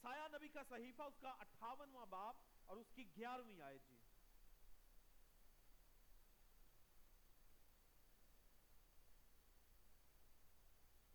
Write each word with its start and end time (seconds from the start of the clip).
یسایہ 0.00 0.28
نبی 0.32 0.48
کا 0.48 0.62
صحیفہ، 0.68 1.02
اس 1.02 1.18
کا 1.20 1.30
اٹھاونواں 1.40 2.06
باب 2.06 2.36
اور 2.66 2.76
اس 2.76 2.92
کی 2.94 3.04
گیارہویں 3.16 3.60
آیت 3.60 3.88
جی۔ 3.88 3.96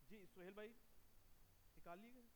جی 0.09 0.26
سہیل 0.34 0.54
بھائی، 0.54 0.73
نکال 1.77 2.00
لیے 2.00 2.13
گئے 2.13 2.34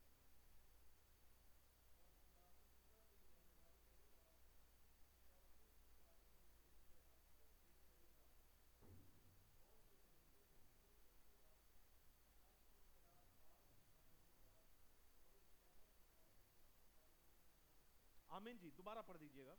آمین 18.39 18.57
جی 18.57 18.69
دوبارہ 18.71 19.01
پڑھ 19.07 19.17
دیجیے 19.17 19.45
گا 19.45 19.53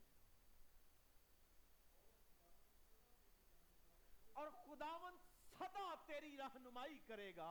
اور 4.33 4.49
خداون 4.61 5.17
صدا 5.59 5.89
تیری 6.07 6.37
رہنمائی 6.37 6.99
کرے 7.07 7.31
گا 7.37 7.51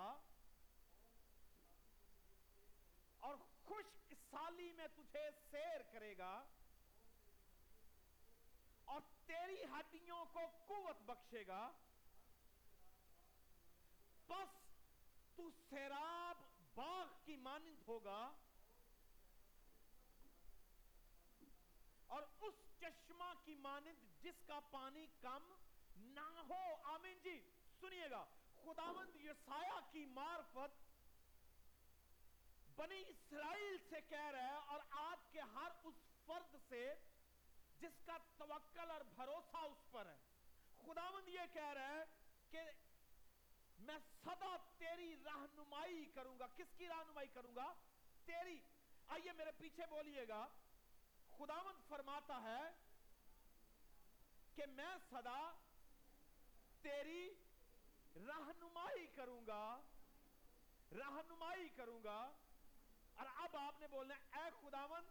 اور 3.19 3.38
خشک 3.65 4.13
سالی 4.31 4.71
میں 4.71 4.88
تجھے 4.95 5.27
سیر 5.52 5.83
کرے 5.91 6.13
گا 6.17 6.31
اور 8.88 9.02
تیری 9.25 9.63
ہڈیوں 9.73 10.25
کو 10.33 10.49
قوت 10.67 11.02
بخشے 11.05 11.45
گا 11.47 11.63
بس 14.27 14.59
تو 15.36 15.49
سیراب 15.69 16.45
باغ 16.75 17.17
کی 17.25 17.36
مانند 17.43 17.88
ہوگا 17.88 18.21
اور 22.09 22.23
اس 22.41 22.53
چشمہ 22.79 23.33
کی 23.45 23.55
مانند 23.55 24.23
جس 24.23 24.35
کا 24.47 24.59
پانی 24.71 25.07
کم 25.21 25.55
نہ 25.97 26.43
ہو۔ 26.49 26.75
آمین 26.83 27.17
جی 27.23 27.41
سنیے 27.79 28.09
گا۔ 28.11 28.25
خداوند 28.63 29.15
یسایہ 29.15 29.79
کی 29.91 30.05
معرفت 30.05 30.89
بنی 32.75 33.03
اسرائیل 33.07 33.77
سے 33.89 34.02
کہہ 34.02 34.30
رہا 34.31 34.47
ہے 34.47 34.57
اور 34.67 34.80
آج 34.89 35.31
کے 35.31 35.41
ہر 35.41 35.71
اس 35.83 35.93
فرد 36.25 36.55
سے 36.69 36.95
جس 37.80 38.05
کا 38.05 38.17
توکل 38.37 38.91
اور 38.91 39.02
بھروسہ 39.02 39.57
اس 39.57 39.91
پر 39.91 40.05
ہے۔ 40.05 40.17
خداوند 40.85 41.30
یہ 41.30 41.41
کہہ 41.53 41.73
رہا 41.73 41.87
ہے 41.87 42.03
کہ 42.49 42.61
میں 43.80 43.97
صدا 44.23 44.57
تیری 44.77 45.15
رہنمائی 45.25 46.05
کروں 46.05 46.39
گا۔ 46.39 46.47
کس 46.57 46.77
کی 46.77 46.89
رہنمائی 46.89 47.27
کروں 47.27 47.55
گا؟ 47.55 47.73
تیری۔ 48.25 48.59
آئیے 49.07 49.31
میرے 49.31 49.52
پیچھے 49.57 49.83
بولیے 49.89 50.27
گا۔ 50.27 50.47
خداوند 51.40 51.90
فرماتا 51.90 52.42
ہے 52.42 52.72
کہ 54.56 54.66
میں 54.66 54.95
صدا 55.09 55.52
تیری 56.82 57.30
رہنمائی 58.16 59.08
کروں 59.08 59.48
گا، 59.48 59.82
رہنمائی 60.92 61.70
کروں 61.70 62.04
گا۔ 62.04 62.32
اور 63.14 63.26
اب 63.36 63.58
آپ 63.58 63.80
نے 63.80 63.88
بولنا 63.88 64.16
اے 64.16 64.50
خداوند، 64.62 65.08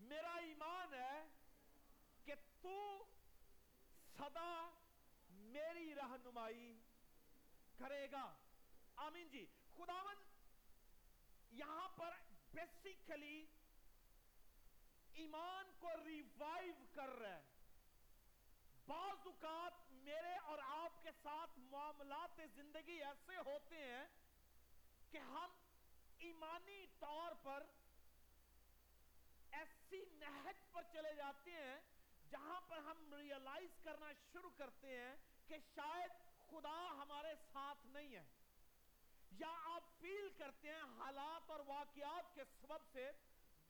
میرا 0.00 0.34
ایمان 0.34 0.94
ہے 0.94 1.26
کہ 2.24 2.34
تو 2.60 3.04
صدا 4.18 4.70
میری 5.30 5.94
رہنمائی 5.94 6.80
کرے 7.78 8.10
گا۔ 8.12 8.34
آمین 8.96 9.28
جی۔ 9.28 9.46
خداوند، 9.76 10.24
یہاں 11.52 11.88
پر 11.88 12.10
بیسیکلی 12.52 13.46
ایمان 15.20 15.72
کو 15.78 15.90
ریوائیو 16.04 16.74
کر 16.94 17.08
رہے 17.08 17.34
ہیں۔ 17.34 17.48
بعض 18.86 19.26
اوقات 19.26 19.92
میرے 19.92 20.34
اور 20.36 20.58
آپ 20.66 21.02
کے 21.02 21.10
ساتھ 21.22 21.58
معاملات 21.58 22.40
زندگی 22.54 23.02
ایسے 23.02 23.36
ہوتے 23.36 23.76
ہیں 23.76 24.06
کہ 25.10 25.18
ہم 25.18 25.50
ایمانی 26.18 26.86
طور 26.98 27.32
پر 27.42 27.66
ایسی 29.50 30.04
نہج 30.12 30.72
پر 30.72 30.82
چلے 30.92 31.14
جاتے 31.14 31.50
ہیں 31.50 31.80
جہاں 32.30 32.60
پر 32.60 32.76
ہم 32.76 33.14
ریئلائز 33.14 33.70
کرنا 33.82 34.12
شروع 34.32 34.50
کرتے 34.56 35.00
ہیں 35.00 35.16
کہ 35.46 35.56
شاید 35.74 36.10
خدا 36.50 36.78
ہمارے 37.02 37.34
ساتھ 37.52 37.86
نہیں 37.86 38.14
ہے۔ 38.14 38.24
یا 39.30 39.52
آپ 39.62 39.82
فیل 40.00 40.28
کرتے 40.38 40.68
ہیں 40.68 40.82
حالات 40.82 41.50
اور 41.50 41.60
واقعات 41.66 42.34
کے 42.34 42.44
سبب 42.60 42.78
سے 42.92 43.10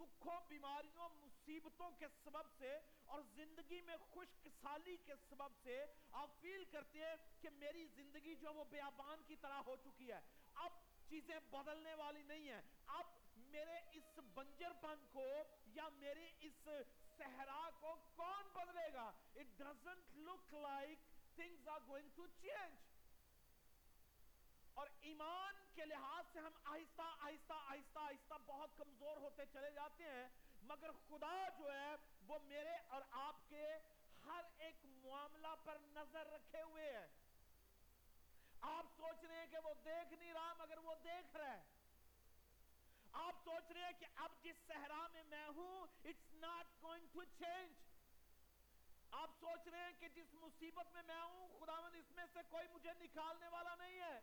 دکھوں، 0.00 0.40
بیماریوں، 0.48 1.08
مصیبتوں 1.08 1.90
کے 1.90 2.06
سبب 2.24 2.50
سے 2.58 2.78
اور 3.04 3.22
زندگی 3.22 3.80
میں 3.80 3.96
خشک 4.14 4.48
سالی 4.62 4.96
کے 4.96 5.12
سبب 5.28 5.56
سے 5.62 5.84
آپ 6.12 6.30
فیل 6.40 6.64
کرتے 6.64 6.98
ہیں 6.98 7.16
کہ 7.40 7.50
میری 7.50 7.86
زندگی 7.86 8.34
جو 8.34 8.52
وہ 8.52 8.64
بیابان 8.64 9.22
کی 9.26 9.36
طرح 9.36 9.58
ہو 9.66 9.76
چکی 9.76 10.12
ہے۔ 10.12 10.20
اب 10.54 10.72
چیزیں 11.08 11.40
بدلنے 11.40 11.94
والی 11.94 12.22
نہیں 12.22 12.52
ہیں۔ 12.52 12.62
اب 12.86 13.06
میرے 13.36 13.78
اس 13.92 14.18
بنجر 14.34 14.72
پن 14.80 15.06
کو 15.12 15.42
یا 15.66 15.88
میری 15.88 16.30
اس 16.40 16.68
صحرا 17.16 17.70
کو 17.80 17.96
کون 18.16 18.48
بدلے 18.52 18.92
گا؟ 18.92 19.12
It 19.34 19.62
doesn't 19.62 20.28
look 20.28 20.54
like 20.54 21.00
things 21.40 21.68
are 21.68 21.84
going 21.88 22.08
to 22.18 22.26
change 22.44 22.76
اور 24.74 24.86
ایمان 25.00 25.49
کے 25.80 25.84
لحاظ 25.86 26.24
سے 26.32 26.40
ہم 26.40 26.52
آہستہ 26.64 27.02
آہستہ 27.02 27.52
آہستہ 27.52 27.98
آہستہ 27.98 28.34
بہت 28.46 28.76
کمزور 28.76 29.16
ہوتے 29.16 29.44
چلے 29.52 29.70
جاتے 29.70 30.04
ہیں، 30.04 30.28
مگر 30.62 30.90
خدا 31.08 31.32
جو 31.58 31.72
ہے 31.72 31.94
وہ 32.26 32.38
میرے 32.44 32.74
اور 32.88 33.02
آپ 33.10 33.48
کے 33.48 33.66
ہر 34.26 34.44
ایک 34.58 34.84
معاملہ 35.04 35.54
پر 35.64 35.78
نظر 35.94 36.26
رکھے 36.26 36.62
ہوئے 36.62 36.90
ہے 36.92 37.06
آپ 38.70 38.86
سوچ 38.96 39.24
رہے 39.24 39.36
ہیں 39.36 39.46
کہ 39.46 39.58
وہ 39.64 39.72
دیکھ 39.84 40.12
نہیں 40.12 40.32
رہا 40.32 40.52
مگر 40.58 40.78
وہ 40.78 40.94
دیکھ 41.04 41.36
رہا 41.36 41.52
ہے۔ 41.52 41.62
آپ 43.12 43.38
سوچ 43.44 43.70
رہے 43.70 43.84
ہیں 43.84 43.92
کہ 44.00 44.06
اب 44.14 44.32
جس 44.42 44.56
صحرا 44.66 45.06
میں 45.12 45.22
میں 45.22 45.46
ہوں، 45.46 45.86
it's 46.08 46.34
not 46.42 46.74
going 46.82 47.06
to 47.14 47.24
change 47.40 47.78
آپ 49.10 49.30
سوچ 49.40 49.68
رہے 49.68 49.84
ہیں 49.84 49.92
کہ 50.00 50.08
جس 50.08 50.34
مصیبت 50.34 50.92
میں 50.92 51.02
میں 51.06 51.20
ہوں، 51.20 51.48
خداوند 51.60 51.94
اس 51.94 52.10
میں 52.10 52.26
سے 52.32 52.40
کوئی 52.50 52.68
مجھے 52.68 52.90
نکالنے 53.00 53.48
والا 53.48 53.74
نہیں 53.74 54.00
ہے۔ 54.00 54.20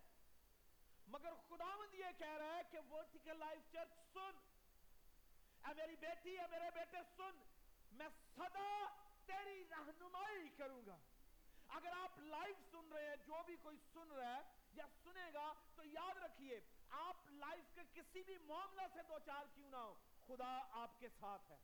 مگر 1.07 1.34
خداوند 1.50 1.94
یہ 1.94 2.06
کہہ 2.18 2.38
رہا 2.38 2.56
ہے 2.56 2.62
کہ 2.72 2.79
ورٹیکل 2.91 3.40
لائف 3.40 3.72
چرچ 3.72 4.13
سن۔ 4.13 4.31
اے 5.68 5.73
میری 5.75 5.95
بیٹی، 5.95 6.40
اے 6.40 6.47
میرے 6.51 6.69
بیٹے، 6.73 6.97
سن۔ 7.18 7.44
میں 7.91 8.07
صدا 8.35 8.88
تیری 9.25 9.63
رہنمائی 9.69 10.50
کروں 10.57 10.81
گا۔ 10.85 10.97
اگر 11.68 11.91
آپ 12.03 12.19
لائف 12.19 12.72
سن 12.72 12.91
رہے 12.94 13.09
ہیں، 13.09 13.16
جو 13.25 13.44
بھی 13.45 13.56
کوئی 13.62 13.78
سن 13.94 14.12
رہا 14.12 14.35
ہے 14.35 14.41
یا 14.73 14.85
سنے 15.03 15.34
گا، 15.34 15.53
تو 15.75 15.84
یاد 15.85 16.18
رکھیے، 16.18 16.59
آپ 16.90 17.16
لائف 17.29 17.75
کے 17.75 17.81
کسی 17.94 18.24
بھی 18.24 18.38
معاملہ 18.38 18.81
سے 18.94 19.00
دو 19.09 19.19
چار 19.25 19.45
کیوں 19.56 19.69
نہ 19.69 19.75
ہو، 19.75 19.94
خدا 20.28 20.59
آپ 20.72 21.00
کے 21.00 21.07
ساتھ 21.19 21.51
ہے۔ 21.51 21.57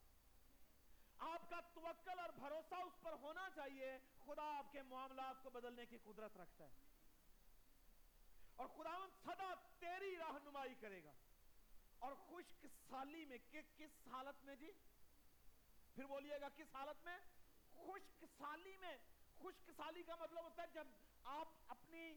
آپ 1.17 1.49
کا 1.49 1.59
توکل 1.73 2.19
اور 2.19 2.29
بھروسہ 2.29 2.75
اس 2.75 3.01
پر 3.01 3.11
ہونا 3.11 3.47
چاہیے، 3.55 3.97
خدا 4.25 4.57
آپ 4.57 4.71
کے 4.71 4.81
معاملات 4.81 5.43
کو 5.43 5.49
بدلنے 5.49 5.85
کی 5.85 5.97
قدرت 6.03 6.37
رکھتا 6.37 6.65
ہے۔ 6.65 6.71
اور 8.63 8.69
خداون 8.77 9.09
صدا 9.23 9.53
تیری 9.79 10.17
رہنمائی 10.17 10.75
کرے 10.81 11.03
گا۔ 11.03 11.11
اور 11.99 12.13
خشک 12.15 12.65
سالی 12.89 13.25
میں 13.25 13.37
کہ 13.51 13.61
کس 13.77 14.07
حالت 14.07 14.45
میں 14.45 14.55
جی؟ 14.55 14.71
پھر 15.95 16.05
بولیے 16.05 16.41
گا 16.41 16.49
کس 16.49 16.75
حالت 16.75 17.05
میں؟ 17.05 17.17
خشک 17.73 18.25
سالی 18.37 18.77
میں۔ 18.77 18.97
خشک 19.39 19.71
سالی 19.77 20.03
کا 20.03 20.15
مطلب 20.15 20.43
ہوتا 20.43 20.63
ہے 20.63 20.67
جب 20.73 20.87
آپ 21.23 21.47
اپنی 21.67 22.13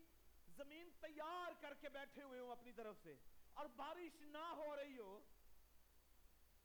زمین 0.57 0.91
تیار 1.01 1.53
کر 1.61 1.75
کے 1.75 1.89
بیٹھے 1.89 2.23
ہوئے 2.23 2.41
ہوں 2.41 2.51
اپنی 2.51 2.73
طرف 2.73 2.97
سے 3.03 3.15
اور 3.55 3.67
بارش 3.67 4.21
نہ 4.21 4.39
ہو 4.39 4.77
رہی 4.77 4.99
ہو، 4.99 5.21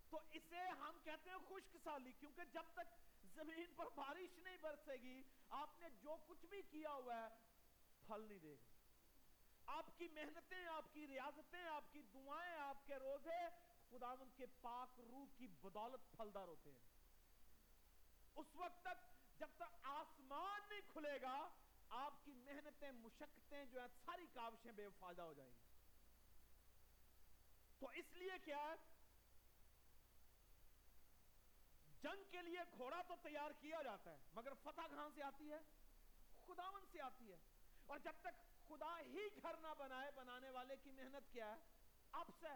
تو 0.10 0.20
اسے 0.32 0.60
ہم 0.60 0.98
کہتے 1.04 1.30
ہیں 1.30 1.38
خشک 1.50 1.78
سالی، 1.84 2.12
کیونکہ 2.20 2.44
جب 2.44 2.64
تک 2.74 2.94
زمین 3.36 3.66
پر 3.76 3.86
بارش 3.96 4.38
نہیں 4.38 4.58
برسے 4.62 4.94
گی، 4.94 5.24
آپ 5.50 5.70
نے 5.80 5.88
جو 5.90 6.18
کچھ 6.28 6.46
بھی 6.46 6.62
کیا 6.62 6.92
ہوا 6.92 7.16
ہے، 7.16 7.28
پھل 8.08 8.22
نہیں 8.22 8.40
دے 8.40 8.56
گا۔ 8.60 8.71
آپ 9.72 9.98
کی 9.98 10.08
محنتیں، 10.08 10.68
آپ 10.68 10.94
کی 10.94 11.08
ریاضتیں، 11.08 11.66
آپ 11.66 11.84
کی 11.92 12.02
دعائیں، 12.02 12.56
آپ 12.56 12.88
کے 12.88 12.96
روزے 12.96 13.48
خداوند 13.90 14.38
کے 14.38 14.46
پاک 14.62 15.00
روح 15.00 15.26
کی 15.38 15.48
بدولت 15.48 16.18
پھلدار 16.18 16.48
ہوتے 16.48 16.72
ہیں۔ 16.72 16.80
اس 18.36 18.56
وقت 18.56 18.82
تک 18.82 19.06
جب 19.40 19.48
تک 19.56 19.76
آسمان 19.84 20.62
نہیں 20.70 20.82
کھلے 20.94 21.22
گا، 21.22 21.50
آپ 21.90 22.26
کی 22.26 22.34
محنتیں، 22.34 22.92
مشقتیں 22.92 23.66
جو 23.66 23.80
ہیں، 23.80 23.88
ساری 24.06 24.28
کاوشیں 24.34 24.72
بے 24.72 24.88
فائدہ 25.00 25.22
ہو 25.22 25.34
جائیں 25.34 25.52
گی۔ 25.52 25.60
تو 27.80 27.88
اس 27.88 28.14
لیے 28.14 28.34
کیا 28.46 28.58
ہے؟ 28.58 28.76
جنگ 32.02 32.32
کے 32.32 32.42
لیے 32.42 32.60
گھوڑا 32.78 33.02
تو 33.08 33.16
تیار 33.22 33.52
کیا 33.52 33.82
جاتا 33.84 34.12
ہے، 34.12 34.18
مگر 34.34 34.54
فتح 34.64 34.82
کہاں 34.90 35.10
سے 35.16 35.24
آتی 35.24 35.52
ہے؟ 35.52 35.60
خداون 36.48 36.86
سے 36.92 37.02
آتی 37.02 37.32
ہے۔ 37.32 37.38
اور 37.86 38.00
جب 38.00 38.14
تک 38.22 38.51
خدا 38.72 39.00
ہی 39.00 39.28
گھر 39.42 39.58
نہ 39.58 39.68
بنائے، 39.78 40.12
بنانے 40.16 40.50
والے 40.50 40.76
کی 40.84 40.92
محنت 40.92 41.34
کیا 41.34 41.56
ہے؟ 41.56 41.60
اب 42.12 42.28
سے 42.40 42.48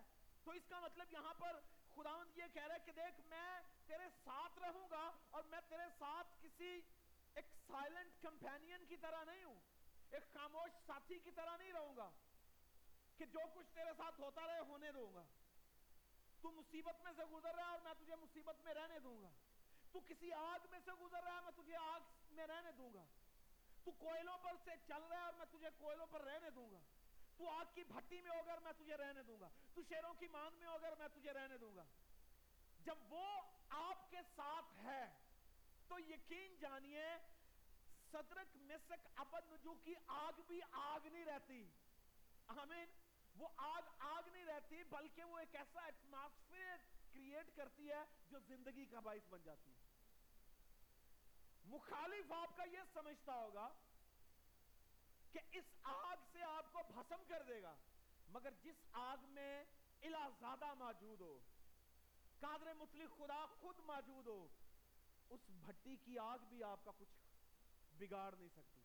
تو 0.43 0.51
اس 0.51 0.61
کا 0.69 0.79
مطلب 0.79 1.13
یہاں 1.13 1.33
پر 1.33 1.59
خداوند 1.95 2.37
یہ 2.37 2.43
کہہ 2.53 2.63
رہا 2.63 2.75
ہے 2.75 2.79
کہ 2.85 2.91
دیکھ، 2.91 3.21
میں 3.27 3.59
تیرے 3.85 4.03
ساتھ 4.23 4.59
رہوں 4.59 4.87
گا 4.91 5.11
اور 5.31 5.43
میں 5.43 5.59
تیرے 5.69 5.83
ساتھ 5.99 6.27
کسی 6.41 6.81
ایک 7.35 7.45
سائلنٹ 7.67 8.21
کمپینین 8.21 8.85
کی 8.85 8.97
طرح 8.97 9.23
نہیں 9.23 9.43
ہوں۔ 9.43 9.59
ایک 10.11 10.33
خاموش 10.33 10.71
ساتھی 10.85 11.19
کی 11.19 11.31
طرح 11.31 11.57
نہیں 11.57 11.73
رہوں 11.73 11.97
گا 11.97 12.11
کہ 13.17 13.25
جو 13.25 13.39
کچھ 13.55 13.67
تیرے 13.73 13.91
ساتھ 13.97 14.21
ہوتا 14.21 14.47
رہے، 14.47 14.59
ہونے 14.59 14.91
دوں 14.91 15.13
گا۔ 15.13 15.23
تو 16.41 16.51
مصیبت 16.51 17.03
میں 17.03 17.11
سے 17.17 17.25
گزر 17.25 17.55
رہا 17.55 17.65
ہے 17.65 17.71
اور 17.71 17.79
میں 17.79 17.93
تجھے 17.93 18.15
مصیبت 18.15 18.55
میں 18.63 18.73
رہنے 18.73 18.99
دوں 18.99 19.21
گا۔ 19.21 19.29
تو 19.91 19.99
کسی 19.99 20.33
آگ 20.33 20.59
میں 20.71 20.79
سے 20.85 20.91
گزر 20.91 21.23
رہا 21.23 21.35
ہے، 21.35 21.41
میں 21.41 21.63
تجھے 21.63 21.75
آگ 21.75 21.99
میں 22.31 22.47
رہنے 22.47 22.71
دوں 22.71 22.93
گا۔ 22.93 23.05
تو 23.85 23.91
کوئلوں 23.91 24.37
پر 24.37 24.51
سے 24.65 24.71
چل 24.87 25.03
رہا 25.03 25.17
ہے 25.17 25.21
اور 25.21 25.33
میں 25.33 25.45
تجھے 25.45 25.69
کوئلوں 25.77 26.07
پر 26.07 26.21
رہنے 26.21 26.49
دوں 26.49 26.71
گا۔ 26.71 26.79
تو 27.37 27.49
آگ 27.49 27.65
کی 27.73 27.83
بھٹی 27.83 28.21
میں 28.21 28.31
ہوگا 28.31 28.53
اور 28.53 28.61
میں 28.61 28.71
تجھے 28.77 28.97
رہنے 28.97 29.23
دوں 29.23 29.39
گا۔ 29.39 29.49
تو 29.73 29.81
شیروں 29.89 30.13
کی 30.13 30.27
ماند 30.27 30.59
میں 30.59 30.67
ہوگا 30.67 30.87
اور 30.87 30.97
میں 30.97 31.07
تجھے 31.07 31.33
رہنے 31.33 31.57
دوں 31.57 31.75
گا۔ 31.75 31.83
جب 32.79 32.95
وہ 33.09 33.41
آپ 33.69 34.11
کے 34.11 34.17
ساتھ 34.35 34.85
ہے، 34.85 35.13
تو 35.87 35.99
یقین 35.99 36.55
جانیے، 36.59 37.05
صدرک 38.11 38.47
مسک 38.55 39.07
ابد 39.15 39.51
نجو 39.51 39.73
کی 39.73 39.93
آگ 40.07 40.41
بھی 40.47 40.59
آگ 40.71 41.07
نہیں 41.07 41.25
رہتی۔ 41.25 41.69
آمین۔ 42.47 42.85
وہ 43.35 43.47
آگ 43.57 43.81
آگ 43.99 44.29
نہیں 44.33 44.45
رہتی، 44.45 44.83
بلکہ 44.83 45.23
وہ 45.23 45.39
ایک 45.39 45.55
ایسا 45.55 45.79
ایٹماسفیئر 45.81 46.77
کریٹ 47.13 47.55
کرتی 47.55 47.91
ہے 47.91 48.03
جو 48.29 48.39
زندگی 48.39 48.85
کا 48.85 48.99
باعث 48.99 49.27
بن 49.29 49.39
جاتی 49.43 49.71
ہے۔ 49.71 49.94
مخالف 51.65 52.31
آپ 52.33 52.55
کا 52.57 52.63
یہ 52.63 52.93
سمجھتا 52.93 53.35
ہوگا 53.35 53.67
کہ 55.33 55.39
اس 55.51 55.73
آگ 55.83 56.23
سے 56.33 56.43
آپ 56.43 56.71
کو 56.73 56.83
بھسم 56.89 57.23
کر 57.27 57.43
دے 57.43 57.61
گا، 57.61 57.75
مگر 58.27 58.53
جس 58.63 58.85
آگ 58.93 59.25
میں 59.29 59.63
الہ 60.01 60.27
زادہ 60.39 60.73
موجود 60.73 61.21
ہو، 61.21 61.37
قادر 62.39 62.73
مطلق 62.73 63.17
خدا 63.17 63.45
خود 63.51 63.79
موجود 63.85 64.27
ہو، 64.27 64.47
اس 65.29 65.49
بھٹی 65.61 65.95
کی 65.95 66.17
آگ 66.19 66.45
بھی 66.49 66.63
آپ 66.63 66.85
کا 66.85 66.91
کچھ 66.97 67.15
بگاڑ 67.93 68.31
نہیں 68.35 68.49
سکتی۔ 68.49 68.79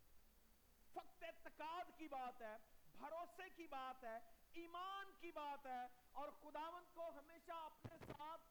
فقط 0.93 1.23
اعتقاد 1.23 1.99
کی 1.99 2.09
بات 2.09 2.43
ہے، 2.43 2.56
بھروسے 2.93 3.49
کی 3.56 3.67
بات 3.67 4.05
ہے، 4.05 4.19
ایمان 4.53 5.12
کی 5.21 5.31
بات 5.33 5.67
ہے، 5.67 5.83
اور 6.12 6.29
خداوند 6.41 6.94
کو 6.94 7.09
ہمیشہ 7.19 7.53
اپنے 7.65 7.99
ساتھ 8.06 8.49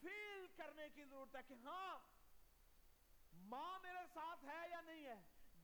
فیل 0.00 0.46
کرنے 0.56 0.88
کی 0.94 1.04
ضرورت 1.04 1.36
ہے 1.36 1.42
کہ 1.48 1.54
ہاں 1.64 1.98
ماں 3.52 3.78
میرے 3.82 4.06
ساتھ 4.14 4.44
ہے 4.44 4.70
یا 4.70 4.80
نہیں 4.80 5.06
ہے؟ 5.06 5.14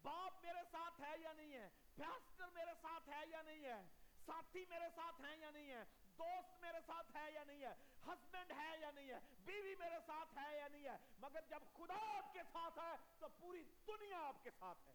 باپ 0.02 0.44
میرے 0.44 0.58
ساتھ 0.70 1.00
ہے 1.00 1.14
یا 1.20 1.32
نہیں 1.32 1.52
ہے؟ 1.52 1.68
پیسٹر 1.96 2.46
میرے 2.54 2.70
ساتھ 2.82 3.08
ہے 3.08 3.22
یا 3.26 3.42
نہیں 3.42 3.64
ہے؟ 3.64 3.82
ساتھی 4.26 4.64
میرے 4.68 4.84
ساتھ 4.94 5.20
ہیں 5.20 5.36
یا 5.36 5.50
نہیں 5.50 5.70
ہے؟ 5.70 5.84
دوست 6.18 6.60
میرے 6.60 6.78
ساتھ 6.86 7.16
ہے 7.16 7.32
یا 7.32 7.44
نہیں 7.44 7.62
ہے؟ 7.62 7.74
ہسبینڈ 8.06 8.52
ہے 8.52 8.78
یا 8.80 8.90
نہیں 8.90 9.08
ہے؟ 9.08 9.18
بیوی 9.44 9.74
میرے 9.74 9.96
ساتھ 10.06 10.38
ہے 10.38 10.56
یا 10.56 10.68
نہیں 10.68 10.84
ہے؟ 10.84 10.96
مگر 11.18 11.40
جب 11.48 11.58
خدا 11.76 12.18
آپ 12.18 12.32
کے 12.32 12.40
ساتھ 12.52 12.78
ہے، 12.78 12.96
تو 13.18 13.28
پوری 13.28 13.64
دنیا 13.86 14.18
آپ 14.18 14.44
کے 14.44 14.50
ساتھ 14.58 14.88
ہے۔ 14.88 14.94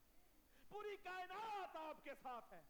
پوری 0.70 0.98
کائنات 1.04 1.76
آپ 1.76 2.04
کے 2.04 2.12
ساتھ 2.24 2.54
ہے۔ 2.54 2.62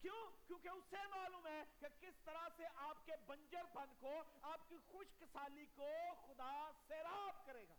کیوں؟ 0.00 0.46
کیونکہ 0.46 0.68
اسے 0.68 1.06
معلوم 1.10 1.46
ہے 1.46 1.62
کہ 1.80 1.86
کس 2.00 2.14
طرح 2.24 2.48
سے 2.56 2.64
آپ 2.74 3.06
کے 3.06 3.12
بنجر 3.26 3.62
پن 3.72 3.94
کو، 4.00 4.22
آپ 4.42 4.68
کی 4.68 4.76
خشک 4.92 5.24
سالی 5.32 5.66
کو 5.74 5.90
خدا 6.26 6.70
سیراب 6.88 7.46
کرے 7.46 7.64
گا۔ 7.68 7.74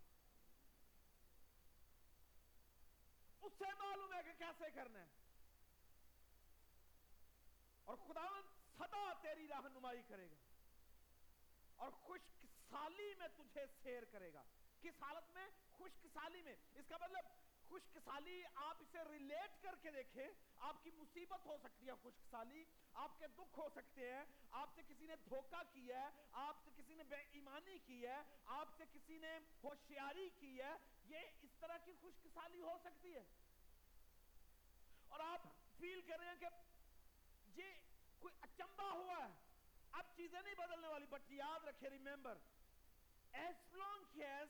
اسے 3.44 3.66
معلوم 3.80 4.14
ہے 4.14 4.24
کہ 4.24 4.34
کیسے 4.38 4.72
کرنا 4.76 5.00
ہے۔ 5.00 5.08
اور 7.84 7.98
خداوند 7.98 8.78
صدا 8.78 9.14
تیری 9.22 9.48
رہنمائی 9.48 10.02
کرے 10.08 10.32
گا۔ 10.32 10.36
اور 11.76 11.92
خشک 11.92 12.46
سالی 12.70 13.14
میں 13.18 13.28
تجھے 13.28 13.66
سیر 13.84 14.04
کرے 14.04 14.34
گا۔ 14.34 14.44
کس 14.82 15.04
حالت 15.04 15.34
میں؟ 15.34 15.48
خشک 15.78 16.08
سالی 16.14 16.42
میں۔ 16.42 16.56
اس 16.76 16.86
کا 16.88 16.98
مطلب 17.02 17.26
خشک 17.70 17.98
سالی 18.06 18.44
آپ 18.56 18.78
اسے 18.80 18.98
ریلیٹ 19.12 19.64
کر 19.64 19.76
کے 19.82 19.92
دیکھیں۔ 19.92 20.28
آپ 20.58 20.84
کی 20.84 20.92
مصیبت 20.92 21.46
ہو 21.46 21.58
سکتی 21.64 21.88
ہے 21.88 21.92
خشک 22.04 22.28
سالی 22.32 22.66
آپ 22.94 23.20
کے 23.20 23.28
دکھ 23.28 23.60
ہو 23.60 23.70
سکتے 23.76 24.14
ہیں۔ 24.14 24.26
آپ 24.52 24.70
سے 24.76 24.82
کسی 24.88 25.03
دھوکہ 25.34 25.64
کیا 25.74 26.02
ہے، 26.02 26.10
آپ 26.32 26.58
سے 26.64 26.72
کسی 26.78 26.96
نے 26.96 27.04
بے 27.04 27.16
ایمانی 27.16 27.80
کی 27.86 28.06
ہے، 28.08 28.22
آپ 28.46 28.68
سے 28.78 28.84
کسی 28.94 29.18
نے 29.18 29.40
ہوشیاری 29.64 30.30
کی 30.40 30.62
ہے، 30.62 30.74
یہ 31.06 31.18
اس 31.42 31.52
طرح 31.60 31.78
کی 31.78 31.92
خشک 32.02 32.28
سالی 32.34 32.62
ہو 32.62 32.78
سکتی 32.84 33.14
ہے۔ 33.14 33.24
اور 35.10 35.20
آپ 35.20 35.42
فیل 35.78 36.02
کر 36.02 36.20
رہے 36.20 36.28
ہیں 36.28 36.40
کہ 36.40 36.46
یہ 37.62 37.66
کوئی 38.20 38.34
اچمبا 38.42 38.92
ہوا 38.92 39.18
ہے۔ 39.18 39.34
اب 39.92 40.06
چیزیں 40.16 40.42
نہیں 40.42 40.54
بدلنے 40.54 40.88
والی 40.88 41.06
بٹ 41.06 41.32
یاد 41.32 41.66
رکھے 41.66 41.90
remember 41.90 42.38
as 43.34 43.56
long 43.74 44.02
as 44.18 44.48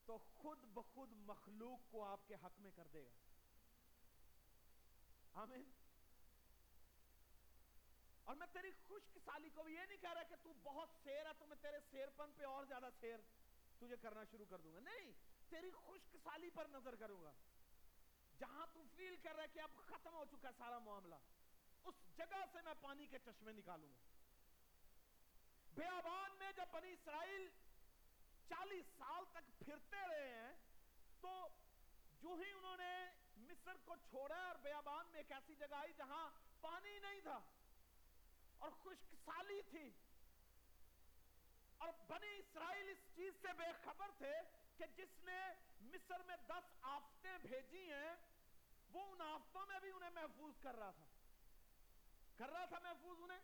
تو 0.07 0.19
خود 0.19 0.59
بخود 0.65 1.13
مخلوق 1.13 1.93
کو 1.93 2.05
آپ 2.05 2.29
کے 2.29 2.35
حق 2.35 2.61
میں 2.61 2.71
کر 2.77 2.87
دے 2.87 3.05
گا۔ 3.05 3.11
آمین۔ 5.33 5.71
اور 8.25 8.37
میں 8.37 8.47
تیری 8.53 8.71
خشک 8.89 9.19
سالی 9.25 9.49
کو 9.55 9.63
بھی 9.63 9.75
یہ 9.75 9.81
نہیں 9.89 9.99
کہہ 10.01 10.13
رہا 10.13 10.23
کہ 10.23 10.37
تو 10.43 10.53
بہت 10.63 10.89
سیر 11.03 11.27
ہے، 11.27 11.31
تو 11.39 11.47
میں 11.47 11.57
تیرے 11.63 11.79
سیر 11.91 12.09
پن 12.17 12.33
پہ 12.37 12.45
اور 12.45 12.65
زیادہ 12.65 12.89
سیر 13.01 13.19
تجھے 13.79 13.97
کرنا 13.97 14.25
شروع 14.31 14.45
کر 14.51 14.61
دوں 14.61 14.75
گا۔ 14.75 14.81
نہیں، 14.81 15.13
تیری 15.49 15.71
خشک 15.71 16.17
سالی 16.25 16.51
پر 16.51 16.69
نظر 16.69 16.95
کروں 16.95 17.23
گا۔ 17.23 17.33
جہاں 18.39 18.67
تو 18.75 18.83
فیل 18.97 19.17
کر 19.17 19.35
رہا 19.35 19.43
ہے 19.43 19.49
کہ 19.53 19.61
اب 19.61 19.71
ختم 19.77 20.15
ہو 20.15 20.25
چکا 20.31 20.49
ہے 20.49 20.55
سارا 20.59 20.79
معاملہ، 20.79 21.15
اس 21.85 21.95
جگہ 22.17 22.45
سے 22.53 22.59
میں 22.65 22.75
پانی 22.81 23.07
کے 23.07 23.19
چشمے 23.19 23.53
نکالوں 23.53 23.89
گا۔ 23.89 23.99
بیابان 25.75 26.39
میں 26.39 26.53
جب 26.57 26.67
بنی 26.73 26.93
اسرائیل 26.93 27.49
چالیس 28.49 28.87
سال 28.99 29.25
تک 29.33 29.59
پھرتے 29.59 29.97
رہے 30.09 30.29
ہیں، 30.29 30.53
تو 31.21 31.49
جو 32.21 32.29
ہی 32.29 32.53
انہوں 32.53 32.77
نے 32.77 33.07
مصر 33.37 33.77
کو 33.85 33.97
چھوڑا 33.97 34.47
اور 34.47 34.57
بیابان 34.57 35.07
میں 35.07 35.21
ایک 35.21 35.33
ایسی 35.33 35.55
جگہ 35.55 35.75
آئی 35.75 35.93
جہاں 35.93 36.31
پانی 36.61 36.99
نہیں 36.99 37.21
تھا 37.21 37.41
اور 38.59 38.71
خشک 38.71 39.15
سالی 39.25 39.63
تھی۔ 39.71 39.91
اور 41.79 41.93
بنی 42.09 42.39
اسرائیل 42.39 42.89
اس 42.89 43.17
چیز 43.17 43.35
سے 43.43 43.53
بے 43.53 43.65
خبر 43.85 44.11
تھے 44.19 44.33
کہ 44.77 44.85
جس 44.97 45.25
نے 45.25 45.47
مصر 45.81 46.23
میں 46.23 46.37
دس 46.37 46.79
آفتیں 46.83 47.39
بھیجی 47.39 47.93
ہیں، 47.93 48.15
وہ 48.91 49.13
ان 49.13 49.21
آفتوں 49.21 49.67
میں 49.67 49.81
بھی 49.81 49.91
انہیں 49.91 50.11
محفوظ 50.11 50.55
کر 50.63 50.75
رہا 50.75 50.91
تھا۔ 50.91 51.05
کر 52.37 52.49
رہا 52.51 52.65
تھا 52.65 52.79
محفوظ 52.79 53.23
انہیں؟ 53.23 53.41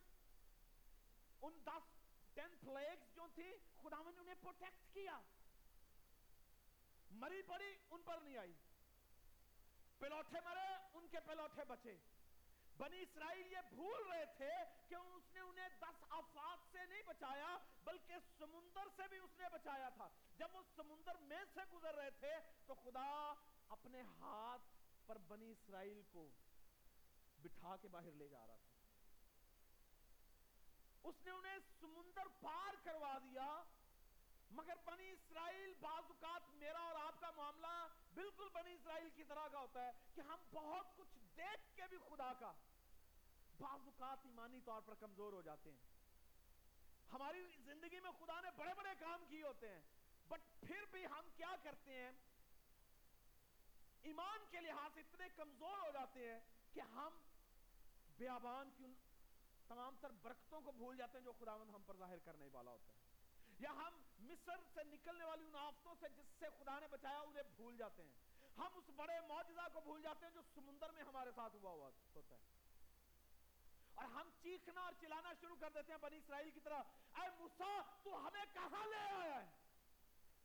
ان 1.43 1.61
دس 1.65 2.00
ٹین 2.35 2.57
پلیگز 2.61 3.15
جو 3.17 3.27
تھی 3.35 3.51
خدا 3.83 4.03
نے 4.03 4.19
انہیں 4.19 4.35
پروٹیکٹ 4.41 4.93
کیا 4.95 5.21
مری 7.11 7.43
پڑی 7.43 7.75
ان 7.91 8.03
پر 8.03 8.21
نہیں 8.23 8.37
آئی 8.37 8.55
پلوٹھے 9.99 10.41
مرے 10.45 10.69
ان 10.93 11.07
کے 11.09 11.21
پلوٹھے 11.27 11.65
بچے 11.69 11.97
بنی 12.77 13.01
اسرائیل 13.01 13.53
یہ 13.53 13.69
بھول 13.71 14.03
رہے 14.11 14.25
تھے 14.37 14.51
کہ 14.89 14.95
اس 14.95 15.25
نے 15.35 15.41
انہیں 15.41 15.69
دس 15.81 16.05
آفات 16.11 16.71
سے 16.73 16.87
نہیں 16.87 17.03
بچایا 17.07 17.57
بلکہ 17.85 18.29
سمندر 18.39 18.89
سے 18.97 19.09
بھی 19.09 19.19
اس 19.19 19.39
نے 19.39 19.49
بچایا 19.53 19.89
تھا 19.97 20.09
جب 20.39 20.55
وہ 20.57 20.63
سمندر 20.77 21.19
میں 21.25 21.43
سے 21.55 21.67
گزر 21.73 21.95
رہے 21.95 22.11
تھے 22.21 22.33
تو 22.67 22.75
خدا 22.75 23.09
اپنے 23.69 24.03
ہاتھ 24.21 24.71
پر 25.07 25.19
بنی 25.29 25.51
اسرائیل 25.51 26.03
کو 26.13 26.29
بٹھا 27.39 27.77
کے 27.77 27.89
باہر 27.89 28.13
لے 28.13 28.29
جا 28.29 28.47
رہا 28.47 28.57
تھا 28.57 28.80
اس 31.03 31.15
نے 31.25 31.31
انہیں 31.31 31.59
سمندر 31.81 32.29
پار 32.41 32.75
کروا 32.85 33.19
دیا۔ 33.19 33.63
مگر 34.51 34.75
بنی 34.85 35.11
اسرائیل 35.11 35.75
بعض 35.81 36.03
اوقات 36.09 36.55
میرا 36.55 36.79
اور 36.79 36.95
آپ 36.95 37.21
کا 37.21 37.31
معاملہ 37.37 37.87
بالکل 38.15 38.49
بنی 38.53 38.73
اسرائیل 38.73 39.11
کی 39.11 39.25
طرح 39.25 39.49
کا 39.49 39.59
ہوتا 39.59 39.85
ہے 39.85 39.91
کہ 40.15 40.21
ہم 40.21 40.39
بہت 40.53 40.97
کچھ 40.97 41.19
دیکھ 41.37 41.77
کے 41.77 41.83
بھی 41.91 41.99
خدا 41.99 42.33
کا۔ 42.41 42.53
بعض 43.59 43.81
اوقات 43.85 44.19
ایمانی 44.27 44.61
طور 44.61 44.83
پر 44.87 44.95
کمزور 44.95 45.33
ہو 45.33 45.43
جاتے 45.43 45.71
ہیں۔ 45.71 45.79
ہماری 47.13 47.45
زندگی 47.65 48.01
میں 48.01 48.11
خدا 48.11 48.41
نے 48.41 48.49
بڑے 48.57 48.75
بڑے 48.75 48.91
کام 48.99 49.25
کیے 49.29 49.43
ہوتے 49.43 49.69
ہیں، 49.69 49.83
بٹ 50.29 50.41
پھر 50.61 50.85
بھی 50.91 51.07
ہم 51.07 51.29
کیا 51.37 51.57
کرتے 51.63 51.93
ہیں؟ 51.95 52.13
ایمان 54.03 54.45
کے 54.51 54.61
لحاظ 54.61 54.99
اتنے 54.99 55.29
کمزور 55.37 55.79
ہو 55.79 55.91
جاتے 55.93 56.33
ہیں 56.33 56.41
کہ 56.73 56.81
ہم 56.81 57.19
بیابان 58.17 58.71
کی 58.77 58.85
ان 58.85 58.95
تمام 59.71 59.95
تر 60.01 60.11
برکتوں 60.11 60.61
کو 60.61 60.73
بھول 60.73 60.97
جاتے 60.97 61.19
ہیں 61.19 61.25
جو 61.25 61.33
خداوند 61.33 61.75
ہم 61.75 61.83
پر 61.87 61.97
ظاہر 61.97 62.19
کرنے 62.19 62.49
والا 62.53 62.71
ہوتا 62.71 62.93
ہے۔ 62.93 62.99
یا 63.59 63.71
ہم 63.71 64.03
مصر 64.19 64.57
سے 64.75 64.85
نکلنے 64.85 65.25
والی 65.25 65.45
ان 65.45 65.57
آفتوں 65.57 65.95
سے 66.01 66.07
جس 66.17 66.25
سے 66.39 66.47
خدا 66.59 66.79
نے 66.79 66.87
بچایا 66.87 67.19
انہیں 67.19 67.43
بھول 67.57 67.77
جاتے 67.77 68.03
ہیں۔ 68.03 68.11
ہم 68.57 68.69
اس 68.75 68.91
بڑے 68.97 69.21
معجزہ 69.29 69.69
کو 69.73 69.81
بھول 69.81 70.03
جاتے 70.03 70.27
ہیں 70.27 70.33
جو 70.33 70.41
سمندر 70.55 70.91
میں 70.91 71.03
ہمارے 71.03 71.31
ساتھ 71.35 71.57
ہوا 71.57 71.71
ہوا 71.71 71.91
ہوتا 72.15 72.35
ہے۔ 72.35 72.39
اور 73.95 74.05
ہم 74.05 74.29
چیخنا 74.43 74.81
اور 74.81 74.93
چلانا 75.01 75.33
شروع 75.41 75.57
کر 75.61 75.71
دیتے 75.75 75.93
ہیں 75.93 75.99
بنی 75.99 76.17
اسرائیل 76.17 76.51
کی 76.51 76.61
طرح۔ 76.61 76.83
اے 77.15 77.29
موسیٰ، 77.39 77.81
تو 78.03 78.29
ہمیں 78.29 78.45
کہاں 78.55 78.87
لے 78.87 79.23
آیا 79.23 79.41
ہے؟ 79.41 79.51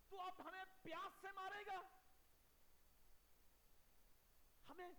تو 0.09 0.21
اب 0.21 0.47
ہمیں 0.47 0.63
پیاس 0.81 1.21
سے 1.21 1.27
مارے 1.35 1.65
گا۔ 1.65 1.81
ہمیں 4.69 4.89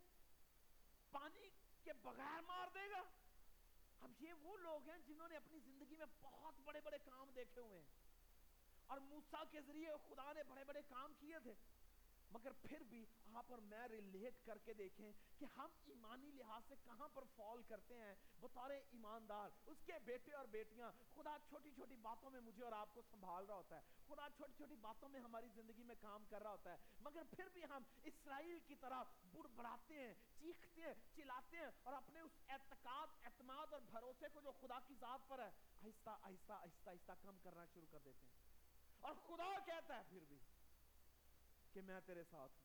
پانی 1.11 1.49
کے 1.85 1.93
بغیر 1.93 2.41
مار 2.41 2.69
دے 2.75 2.91
گا۔ 2.91 3.03
اب 4.01 4.13
یہ 4.19 4.33
وہ 4.33 4.57
لوگ 4.57 4.89
ہیں 4.89 4.99
جنہوں 5.07 5.29
نے 5.29 5.37
اپنی 5.37 5.59
زندگی 5.59 5.97
میں 5.97 6.07
بہت 6.21 6.55
بڑے 6.65 6.81
بڑے 6.85 6.99
کام 6.99 7.31
دیکھے 7.37 7.61
ہوئے 7.61 7.81
ہیں۔ 7.81 7.87
اور 8.87 8.99
موسیٰ 8.99 9.43
کے 9.51 9.61
ذریعے 9.61 9.91
خدا 10.09 10.33
نے 10.33 10.43
بڑے 10.43 10.65
بڑے 10.65 10.83
کام 10.89 11.13
کیے 11.21 11.37
تھے۔ 11.43 11.55
مگر 12.37 12.53
پھر 12.53 12.83
بھی 12.83 13.07
آپ 13.35 13.47
اور 13.49 13.59
میں 13.59 13.89
ریلیٹ 13.89 14.47
کر 14.47 14.59
کے 14.59 14.75
دیکھیں 14.75 15.13
کہ 15.39 15.47
ہم 15.59 15.69
ایمانی 15.87 16.33
لحاظ 16.33 16.63
سے 16.69 16.75
کہاں 16.85 17.09
پر 17.09 17.25
فال 17.37 17.63
کرتے 17.63 17.95
ہیں۔ 17.95 18.15
بطور 18.41 18.71
ایماندار، 18.71 19.51
اس 19.67 19.77
کے 19.87 19.93
بیٹے 20.05 20.33
اور 20.33 20.45
بیٹیاں، 20.45 20.93
خدا 21.15 21.37
چھوٹی 21.49 21.71
چھوٹی 21.71 21.97
باتوں 21.97 22.31
میں 22.31 22.41
مجھے 22.41 22.65
اور 22.65 22.73
آپ 22.73 22.95
کو 22.95 23.03
سنبھال 23.03 23.45
رہا 23.45 23.55
ہوتا 23.55 23.77
ہے۔ 23.77 23.81
خدا 24.09 24.29
چھوٹی 24.37 24.53
چھوٹی 24.57 24.77
باتوں 24.77 25.09
میں 25.09 25.21
ہماری 25.21 25.49
زندگی 25.55 25.83
میں 25.83 25.95
کام 26.01 26.25
کر 26.31 26.43
رہا 26.43 26.51
ہوتا 26.51 26.71
ہے۔ 26.71 26.77
مگر 27.01 27.23
پھر 27.31 27.49
بھی 27.49 27.65
ہم 27.65 27.83
اسرائیل 28.05 28.59
کی 28.67 28.75
طرح 28.75 29.03
بڑ 29.33 29.47
بڑھاتے 29.57 29.95
ہیں، 29.95 30.15
چیختے 30.41 30.83
ہیں، 30.83 30.95
چلاتے 31.17 31.57
ہیں 31.57 31.71
اور 31.83 31.95
اپنے 31.95 32.21
اس 32.21 32.31
اعتقاد، 32.49 33.07
اعتماد 33.25 33.73
اور 33.73 33.81
بھروسے 33.81 34.27
کو 34.33 34.41
جو 34.41 34.53
خدا 34.61 34.79
کی 34.87 34.95
ذات 35.01 35.29
پر 35.29 35.39
ہے، 35.39 35.51
آہستہ 35.87 36.11
آہستہ 36.23 36.53
آہستہ 36.53 36.91
آہستہ 36.91 37.13
کم 37.23 37.39
کرنا 37.43 37.65
شروع 37.65 37.87
کر 37.91 37.99
دیتے 38.05 38.27
ہیں۔ 38.27 38.37
اور 39.01 39.15
خدا 39.15 39.59
کہتا 39.67 39.97
ہے 39.97 40.03
پھر 40.09 40.25
بھی 40.29 40.39
کہ 41.77 41.83
میں 41.83 42.01
تیرے 42.07 42.25
ساتھ 42.25 42.53
ہوں۔ 42.53 42.65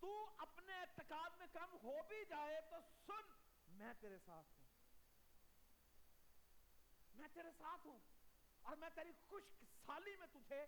تو 0.00 0.30
اپنے 0.38 0.72
اعتقاد 0.80 1.30
میں 1.38 1.46
کم 1.52 1.76
ہو 1.82 1.96
بھی 2.08 2.24
جائے 2.28 2.60
تو 2.70 2.76
سن، 3.06 3.34
میں 3.76 3.92
تیرے 4.00 4.18
ساتھ 4.18 4.46
ہوں۔ 4.52 4.66
میں 7.14 7.28
تیرے 7.34 7.50
ساتھ 7.58 7.86
ہوں 7.86 7.98
اور 8.62 8.76
میں 8.76 8.88
تیری 8.94 9.12
خشک 9.26 9.64
سالی 9.86 10.16
میں 10.16 10.26
تجھے 10.32 10.66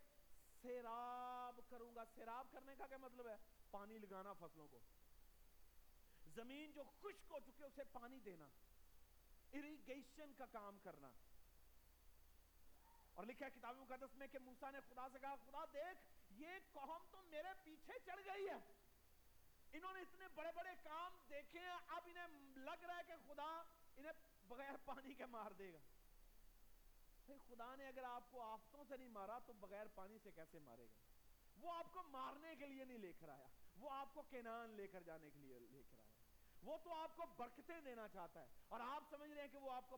سیراب 0.62 1.60
کروں 1.68 1.94
گا۔ 1.94 2.04
سیراب 2.14 2.46
کرنے 2.52 2.76
کا 2.76 2.86
کیا 2.86 2.96
مطلب 2.96 3.26
ہے؟ 3.28 3.36
پانی 3.70 3.98
لگانا 3.98 4.32
فصلوں 4.32 4.68
کو۔ 4.68 4.80
زمین 6.34 6.72
جو 6.72 6.82
خشک 6.82 7.30
ہو 7.30 7.38
چکے، 7.40 7.64
اسے 7.64 7.82
پانی 7.92 8.20
دینا۔ 8.20 8.48
اریگیشن 9.52 10.32
کا 10.32 10.46
کام 10.46 10.78
کرنا۔ 10.78 11.12
اور 13.14 13.26
لکھا 13.26 13.48
کتاب 13.48 13.76
مقدس 13.76 14.16
میں 14.16 14.26
کہ 14.26 14.38
موسیٰ 14.38 14.72
نے 14.72 14.78
خدا 14.88 15.08
سے 15.12 15.18
کہا، 15.20 15.34
خدا 15.34 15.64
دیکھ، 15.72 15.98
یہ 16.30 16.48
قوم 16.72 17.02
تو 17.10 17.22
میرے 17.22 17.48
پیچھے 17.64 17.92
چڑھ 18.04 18.20
گئی 18.26 18.48
ہے۔ 18.48 18.58
انہوں 19.72 19.92
نے 19.92 20.00
اتنے 20.00 20.28
بڑے 20.34 20.48
بڑے 20.54 20.70
کام 20.82 21.12
دیکھے 21.30 21.60
ہیں، 21.60 21.78
اب 21.88 22.02
انہیں 22.06 22.26
لگ 22.56 22.84
رہا 22.84 22.96
ہے 22.96 23.02
کہ 23.06 23.12
خدا 23.26 23.62
انہیں 23.96 24.12
بغیر 24.48 24.76
پانی 24.84 25.14
کے 25.14 25.26
مار 25.26 25.50
دے 25.50 25.72
گا۔ 25.72 25.78
خدا 27.48 27.74
نے 27.74 27.88
اگر 27.88 28.04
آپ 28.04 28.22
کو 28.30 28.42
آفتوں 28.42 28.84
سے 28.88 28.96
نہیں 28.96 29.08
مارا 29.08 29.38
تو 29.38 29.52
بغیر 29.52 29.86
پانی 29.94 30.18
سے 30.22 30.30
کیسے 30.34 30.58
مارے 30.58 30.84
گا؟ 30.84 30.98
وہ 31.60 31.74
آپ 31.74 31.86
کو 31.92 32.02
مارنے 32.02 32.56
کے 32.56 32.66
لیے 32.66 32.84
نہیں 32.84 32.98
لے 32.98 33.12
کر 33.20 33.28
آیا، 33.28 33.46
وہ 33.78 33.90
آپ 33.90 34.14
کو 34.14 34.22
کینان 34.22 34.70
لے 34.70 34.86
کر 34.86 35.02
جانے 35.02 35.30
کے 35.30 35.40
لیے 35.40 35.58
لے 35.58 35.82
کر 35.90 35.98
آیا۔ 35.98 36.04
وہ 36.62 36.78
تو 36.84 36.94
آپ 36.94 37.16
کو 37.16 37.22
برکتیں 37.36 37.80
دینا 37.80 38.08
چاہتا 38.08 38.40
ہے 38.40 38.46
اور 38.68 38.80
آپ 38.80 39.04
سمجھ 39.10 39.30
رہے 39.30 39.40
ہیں 39.40 39.48
کہ 39.48 39.58
وہ 39.58 39.72
آپ 39.72 39.90
کو 39.90 39.96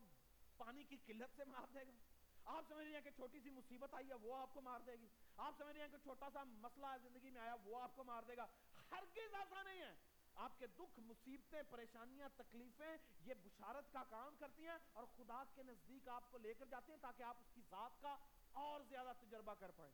پانی 0.57 0.85
کی 0.85 0.97
قلت 1.07 1.37
سے 1.37 1.45
مار 1.45 1.73
دے 1.75 1.81
گا۔ 1.81 2.16
آپ 2.47 2.65
سمجھ 2.69 2.87
رہے 2.87 2.95
ہیں 2.95 3.01
کہ 3.01 3.11
چھوٹی 3.11 3.41
سی 3.41 3.51
مصیبت 3.51 3.95
آئی 3.95 4.09
ہے، 4.09 4.15
وہ 4.15 4.37
آپ 4.37 4.55
کو 4.55 4.61
مار 4.61 4.81
دے 4.81 4.93
گی۔ 4.93 5.09
آپ 5.37 5.53
سمجھ 5.59 5.77
رہے 5.77 5.85
ہیں 5.85 5.93
کہ 5.93 5.99
چھوٹا 6.03 6.29
سا 6.33 6.45
مسئلہ 6.45 6.87
زندگی 7.03 7.31
میں 7.31 7.41
آیا، 7.41 7.55
وہ 7.65 7.83
آپ 7.83 7.97
کو 7.97 8.05
مار 8.05 8.23
دے 8.29 8.37
گا۔ 8.37 8.47
ہرگز 8.91 9.35
ایسا 9.35 9.63
نہیں 9.63 9.81
ہے۔ 9.81 9.95
آپ 10.35 10.59
کے 10.59 10.67
دکھ، 10.67 11.01
مصیبتیں، 11.01 11.63
پریشانیاں، 11.71 12.29
تکلیفیں، 12.37 12.97
یہ 13.27 13.35
بشارت 13.45 13.93
کا 13.93 14.03
کام 14.11 14.35
کرتی 14.39 14.67
ہیں 14.67 14.79
اور 14.93 15.05
خدا 15.17 15.43
کے 15.55 15.63
نزدیک 15.63 16.09
آپ 16.09 16.23
کو 16.31 16.39
لے 16.39 16.55
کر 16.55 16.67
جاتے 16.67 16.93
ہیں 16.93 16.99
تاکہ 17.01 17.23
آپ 17.23 17.37
اس 17.41 17.47
کی 17.55 17.61
ذات 17.71 18.03
کا 18.03 18.17
اور 18.53 18.81
زیادہ 18.89 19.13
تجربہ 19.21 19.55
کر 19.55 19.71
پائیں۔ 19.77 19.93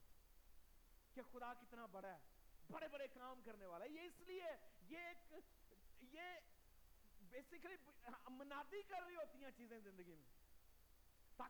کہ 1.15 1.23
خدا 1.33 1.53
کتنا 1.55 1.87
بڑا 1.87 2.13
ہے، 2.13 2.19
بڑے 2.71 2.89
بڑے 2.89 3.07
کام 3.09 3.41
کرنے 3.45 3.67
والا 3.67 3.85
ہے۔ 3.85 3.91
یہ 3.91 4.01
اس 4.01 4.21
لیے، 4.21 4.45
یہ 4.89 4.99
ایک، 5.31 5.75
یہ 6.15 6.23
بیسیکلی 7.31 7.77
منادی 8.29 8.83
کر 8.83 9.03
رہی 9.03 9.17
ہوتی 9.17 9.45
ہیں 9.45 9.51
چیزیں 9.57 9.81
زندگی 9.81 10.15
میں۔ 10.15 10.42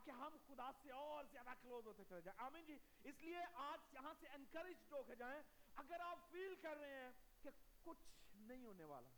تاکہ 0.05 0.21
ہم 0.21 0.37
خدا 0.47 0.71
سے 0.83 0.91
اور 0.91 1.25
زیادہ 1.31 1.49
کلوز 1.61 1.87
ہوتے 1.87 2.03
چلے 2.03 2.21
جائیں۔ 2.21 2.45
آمین 2.45 2.65
جی۔ 2.65 2.77
اس 3.03 3.15
لیے 3.21 3.39
آج 3.53 3.93
یہاں 3.93 4.13
سے 4.19 4.27
انکریج 4.27 4.77
ہو 4.91 5.03
کے 5.03 5.15
جائیں، 5.15 5.41
اگر 5.75 5.99
آپ 5.99 6.17
فیل 6.31 6.55
کر 6.55 6.77
رہے 6.77 7.03
ہیں 7.03 7.11
کہ 7.41 7.49
کچھ 7.83 8.35
نہیں 8.35 8.65
ہونے 8.65 8.83
والا، 8.83 9.09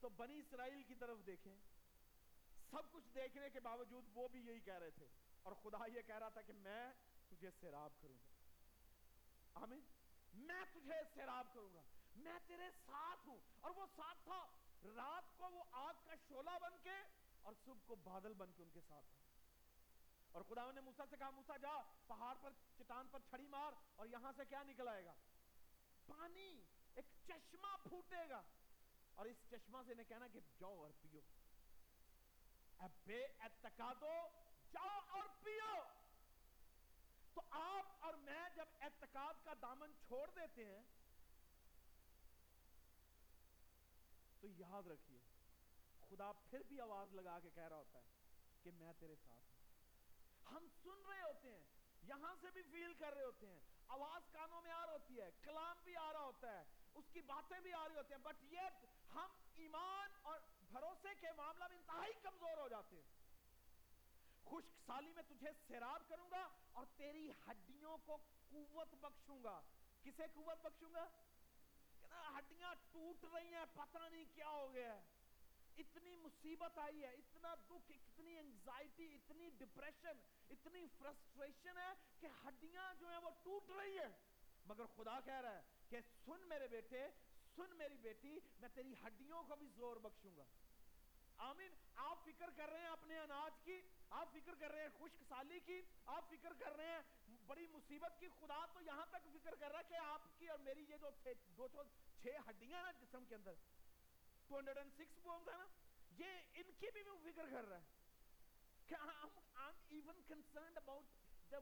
تو 0.00 0.08
بنی 0.08 0.38
اسرائیل 0.38 0.82
کی 0.82 0.94
طرف 0.94 1.18
دیکھیں۔ 1.26 1.56
سب 2.70 2.92
کچھ 2.92 3.08
دیکھنے 3.14 3.50
کے 3.50 3.60
باوجود 3.60 4.04
وہ 4.14 4.28
بھی 4.28 4.40
یہی 4.46 4.60
کہہ 4.60 4.74
رہے 4.74 4.90
تھے۔ 4.90 5.06
اور 5.42 5.52
خدا 5.52 5.78
یہ 5.96 6.02
کہہ 6.02 6.18
رہا 6.18 6.28
تھا 6.28 6.42
کہ 6.42 6.52
میں 6.52 6.92
تجھے 7.28 7.50
سیراب 7.60 7.90
کروں 8.00 8.14
گا۔ 8.14 8.28
آمین۔ 9.54 9.80
میں 10.34 10.64
تجھے 10.72 11.02
سیراب 11.14 11.54
کروں 11.54 11.74
گا۔ 11.74 11.82
میں 12.16 12.38
تیرے 12.46 12.70
ساتھ 12.86 13.28
ہوں۔ 13.28 13.38
اور 13.60 13.70
وہ 13.70 13.86
ساتھ 13.96 14.18
تھا۔ 14.24 14.46
رات 14.84 15.38
کو 15.38 15.50
وہ 15.50 15.64
آگ 15.72 15.94
کا 16.04 16.14
شولہ 16.28 16.58
بن 16.62 16.78
کے 16.82 16.96
اور 17.42 17.52
صبح 17.64 17.86
کو 17.86 17.94
بادل 17.94 18.34
بن 18.34 18.52
کے 18.52 18.62
ان 18.62 18.70
کے 18.70 18.80
ساتھ 18.80 19.06
تھا۔ 19.06 19.25
اور 20.36 20.44
خدا 20.44 20.72
نے 20.72 20.80
موسیٰ 20.80 21.06
سے 21.10 21.16
کہا، 21.16 21.30
موسیٰ 21.30 21.58
جا، 21.58 21.82
پہاڑ 22.06 22.34
پر، 22.42 22.50
چٹان 22.78 23.08
پر 23.08 23.20
چھڑی 23.28 23.46
مار 23.46 23.72
اور 23.96 24.06
یہاں 24.06 24.32
سے 24.36 24.42
کیا 24.48 24.62
نکل 24.62 24.88
آئے 24.88 25.04
گا؟ 25.04 25.14
پانی، 26.06 26.64
ایک 26.94 27.04
چشمہ 27.26 27.76
پھوٹے 27.88 28.28
گا۔ 28.28 28.42
اور 29.14 29.26
اس 29.26 29.36
چشمہ 29.50 29.78
سے 29.86 29.92
انہیں 29.92 30.08
کہنا 30.08 30.26
کہ 30.26 30.40
جاؤ 30.58 30.76
اور 30.76 30.90
پیو۔ 31.00 31.20
بے 33.04 33.24
اعتقادو، 33.24 34.12
جاؤ 34.72 35.00
اور 35.08 35.28
پیو۔ 35.42 35.82
تو 37.34 37.42
آپ 37.50 38.04
اور 38.04 38.14
میں 38.14 38.48
جب 38.56 38.66
اعتقاد 38.80 39.34
کا 39.44 39.52
دامن 39.62 39.92
چھوڑ 40.06 40.30
دیتے 40.36 40.64
ہیں، 40.64 40.82
تو 44.40 44.48
یاد 44.48 44.86
رکھیے، 44.86 45.18
خدا 46.08 46.32
پھر 46.32 46.62
بھی 46.68 46.80
آواز 46.80 47.14
لگا 47.14 47.38
کے 47.40 47.50
کہہ 47.50 47.68
رہا 47.68 47.76
ہوتا 47.76 47.98
ہے 47.98 48.04
کہ 48.62 48.70
میں 48.70 48.92
تیرے 48.98 49.14
ساتھ 49.16 49.50
ہوں۔ 49.50 49.55
ہم 50.52 50.66
سن 50.82 51.06
رہے 51.08 51.22
ہوتے 51.22 51.50
ہیں، 51.50 51.64
یہاں 52.02 52.34
سے 52.40 52.50
بھی 52.50 52.62
فیل 52.62 52.94
کر 52.94 53.14
رہے 53.14 53.24
ہوتے 53.24 53.46
ہیں۔ 53.46 53.60
آواز 53.88 54.32
کانوں 54.32 54.62
میں 54.62 54.70
آ 54.70 54.86
رہا 54.86 54.92
ہوتی 54.92 55.20
ہے، 55.20 55.30
کلام 55.42 55.76
بھی 55.84 55.96
آ 55.96 56.12
رہا 56.12 56.20
ہوتا 56.20 56.52
ہے، 56.52 56.64
اس 56.94 57.04
کی 57.12 57.20
باتیں 57.20 57.60
بھی 57.60 57.72
آ 57.72 57.88
رہی 57.88 57.96
ہوتی 57.96 58.14
ہیں۔ 58.14 58.20
بٹ 58.20 58.42
یہ 58.42 58.60
ہم 59.14 59.30
ایمان 59.54 60.10
اور 60.22 60.40
بھروسے 60.68 61.14
کے 61.20 61.32
معاملہ 61.32 61.64
میں 61.68 61.76
انتہائی 61.76 62.12
کمزور 62.22 62.56
ہو 62.58 62.68
جاتے 62.68 62.96
ہیں۔ 62.96 63.02
خشک 64.44 64.86
سالی 64.86 65.12
میں 65.12 65.22
تجھے 65.22 65.50
سیراب 65.66 66.08
کروں 66.08 66.30
گا 66.30 66.48
اور 66.72 66.86
تیری 66.96 67.30
ہڈیوں 67.48 67.98
کو 68.04 68.16
قوت 68.48 68.94
بخشوں 68.94 69.42
گا۔ 69.44 69.60
کسے 70.02 70.22
قوت 70.34 70.66
بخشوں 70.66 70.92
گا؟ 70.94 71.06
ہڈیاں 72.38 72.74
ٹوٹ 72.92 73.24
رہی 73.34 73.54
ہیں، 73.54 73.64
پتہ 73.74 73.98
نہیں 74.12 74.24
کیا 74.34 74.48
ہو 74.48 74.72
گیا 74.72 74.94
ہے۔ 74.94 75.02
اتنی 75.78 76.16
مصیبت 76.16 76.78
آئی 76.78 77.02
ہے، 77.02 77.08
اتنا 77.08 77.54
دکھ، 77.54 77.92
اتنی 77.92 78.38
انگزائٹی 78.38 79.14
اتنی 79.14 79.50
ڈپریشن 79.50 80.18
اتنی 80.50 80.86
فرسٹریشن 80.98 81.78
ہے 81.78 81.92
کہ 82.20 82.26
ہڈیاں 82.46 82.94
جو 82.94 83.08
ہیں 83.08 83.18
وہ 83.18 83.30
ٹوٹ 83.42 83.70
رہی 83.70 83.98
ہیں۔ 83.98 84.08
مگر 84.66 84.86
خدا 84.96 85.20
کہہ 85.20 85.40
رہا 85.40 85.54
ہے 85.54 85.62
کہ 85.88 86.00
سن 86.24 86.48
میرے 86.48 86.68
بیٹے، 86.68 87.08
سن 87.56 87.76
میری 87.76 87.96
بیٹی، 87.96 88.38
میں 88.60 88.68
تیری 88.74 88.94
ہڈیوں 89.06 89.42
کو 89.42 89.56
بھی 89.56 89.66
زور 89.66 89.96
بخشوں 89.96 90.36
گا۔ 90.36 90.44
آمین۔ 91.36 91.72
آپ 91.94 92.18
فکر 92.24 92.50
کر 92.56 92.68
رہے 92.68 92.80
ہیں 92.80 92.88
اپنے 92.88 93.18
اناج 93.18 93.60
کی، 93.64 93.82
آپ 94.10 94.28
فکر 94.32 94.54
کر 94.54 94.70
رہے 94.70 94.82
ہیں 94.82 94.88
خشک 94.98 95.22
سالی 95.28 95.60
کی، 95.60 95.82
آپ 96.06 96.30
فکر 96.30 96.52
کر 96.52 96.76
رہے 96.76 96.86
ہیں 96.86 97.02
بڑی 97.46 97.66
مصیبت 97.66 98.12
کی۔ 98.20 98.28
خدا 98.40 98.66
تو 98.72 98.80
یہاں 98.80 99.06
تک 99.10 99.28
فکر 99.32 99.54
کر 99.54 99.68
رہا 99.68 99.78
ہے 99.78 99.84
کہ 99.88 99.94
آپ 99.94 100.38
کی 100.38 100.48
اور 100.48 100.58
میری 100.58 100.84
یہ 100.88 100.96
جو 100.96 101.10
دو 101.56 101.82
چھ 102.22 102.26
ہڈیاں 102.48 102.84
ہیں 102.84 102.92
جسم 103.00 103.24
کے 103.24 103.34
اندر 103.34 103.52
206 104.52 105.18
بونز 105.22 105.48
ہے 105.48 105.56
نا؟ 105.56 105.66
یہ 106.18 106.26
ان 106.54 106.72
کی 106.78 106.86
بھی 106.92 107.02
وہ 107.02 107.18
فکر 107.24 107.44
کر 107.50 107.64
رہا 107.64 107.76
ہے 107.76 107.84
کہ 108.86 108.94
I'm, 108.94 109.30
I'm 109.58 109.98
even 109.98 110.20
concerned 110.32 110.76
about 110.76 111.02
the 111.54 111.60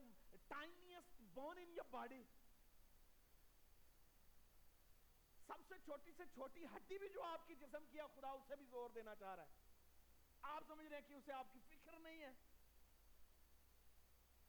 tiniest 0.53 1.39
bone 1.39 1.57
in 1.57 1.69
your 1.69 2.01
body. 2.01 2.21
سب 5.47 5.67
سے 5.67 5.75
چھوٹی 5.85 6.11
سے 6.17 6.23
چھوٹی 6.33 6.65
ہڈی 6.65 6.97
بھی 6.97 7.09
جو 7.09 7.23
آپ 7.23 7.47
کی 7.47 7.55
جسم 7.55 7.85
کیا 7.91 8.07
خدا 8.15 8.29
اسے 8.29 8.55
بھی 8.55 8.65
زور 8.65 8.89
دینا 8.89 9.15
چاہ 9.15 9.35
رہا 9.35 9.43
ہے۔ 9.43 9.47
آپ 10.41 10.63
سمجھ 10.67 10.87
رہے 10.87 10.97
ہیں 10.97 11.07
کہ 11.07 11.13
اسے 11.13 11.33
آپ 11.33 11.47
کی 11.53 11.59
فکر 11.69 11.99
نہیں 11.99 12.21
ہے۔ 12.21 12.31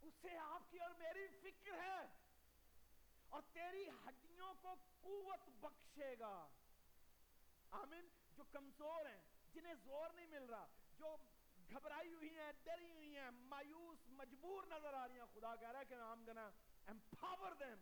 اسے 0.03 0.37
آپ 0.37 0.71
کی 0.71 0.79
اور 0.79 0.91
میری 0.91 1.29
فکر 1.29 1.73
ہے۔ 1.73 2.07
اور 3.29 3.43
تیری 3.53 3.89
ہڈیوں 3.89 4.55
کو 4.55 4.75
قوت 5.01 5.49
بخشے 5.49 6.15
گا۔ 6.19 6.49
آمین۔ 7.71 8.09
جو 8.37 8.45
کمزور 8.45 9.07
ہیں، 9.07 9.21
جنہیں 9.53 9.75
زور 9.75 10.11
نہیں 10.11 10.27
مل 10.27 10.45
رہا، 10.45 10.67
جو 10.99 11.17
گھبرائی 11.71 12.15
ہوئی 12.15 12.39
ہیں، 12.39 12.53
ڈری 12.65 12.91
ہوئی 12.91 13.17
ہیں، 13.17 13.31
مایوس، 13.31 13.99
مجبور 14.09 14.65
نظر 14.65 14.95
آ 14.95 15.09
رہی 15.09 15.19
ہیں، 15.19 15.35
خدا 15.35 15.57
کہہ 15.57 15.71
رہا 15.71 15.81
ہے 15.81 15.85
کہ 15.85 15.95
I'm 15.95 16.25
gonna 16.31 16.51
empower 16.91 17.53
them. 17.53 17.77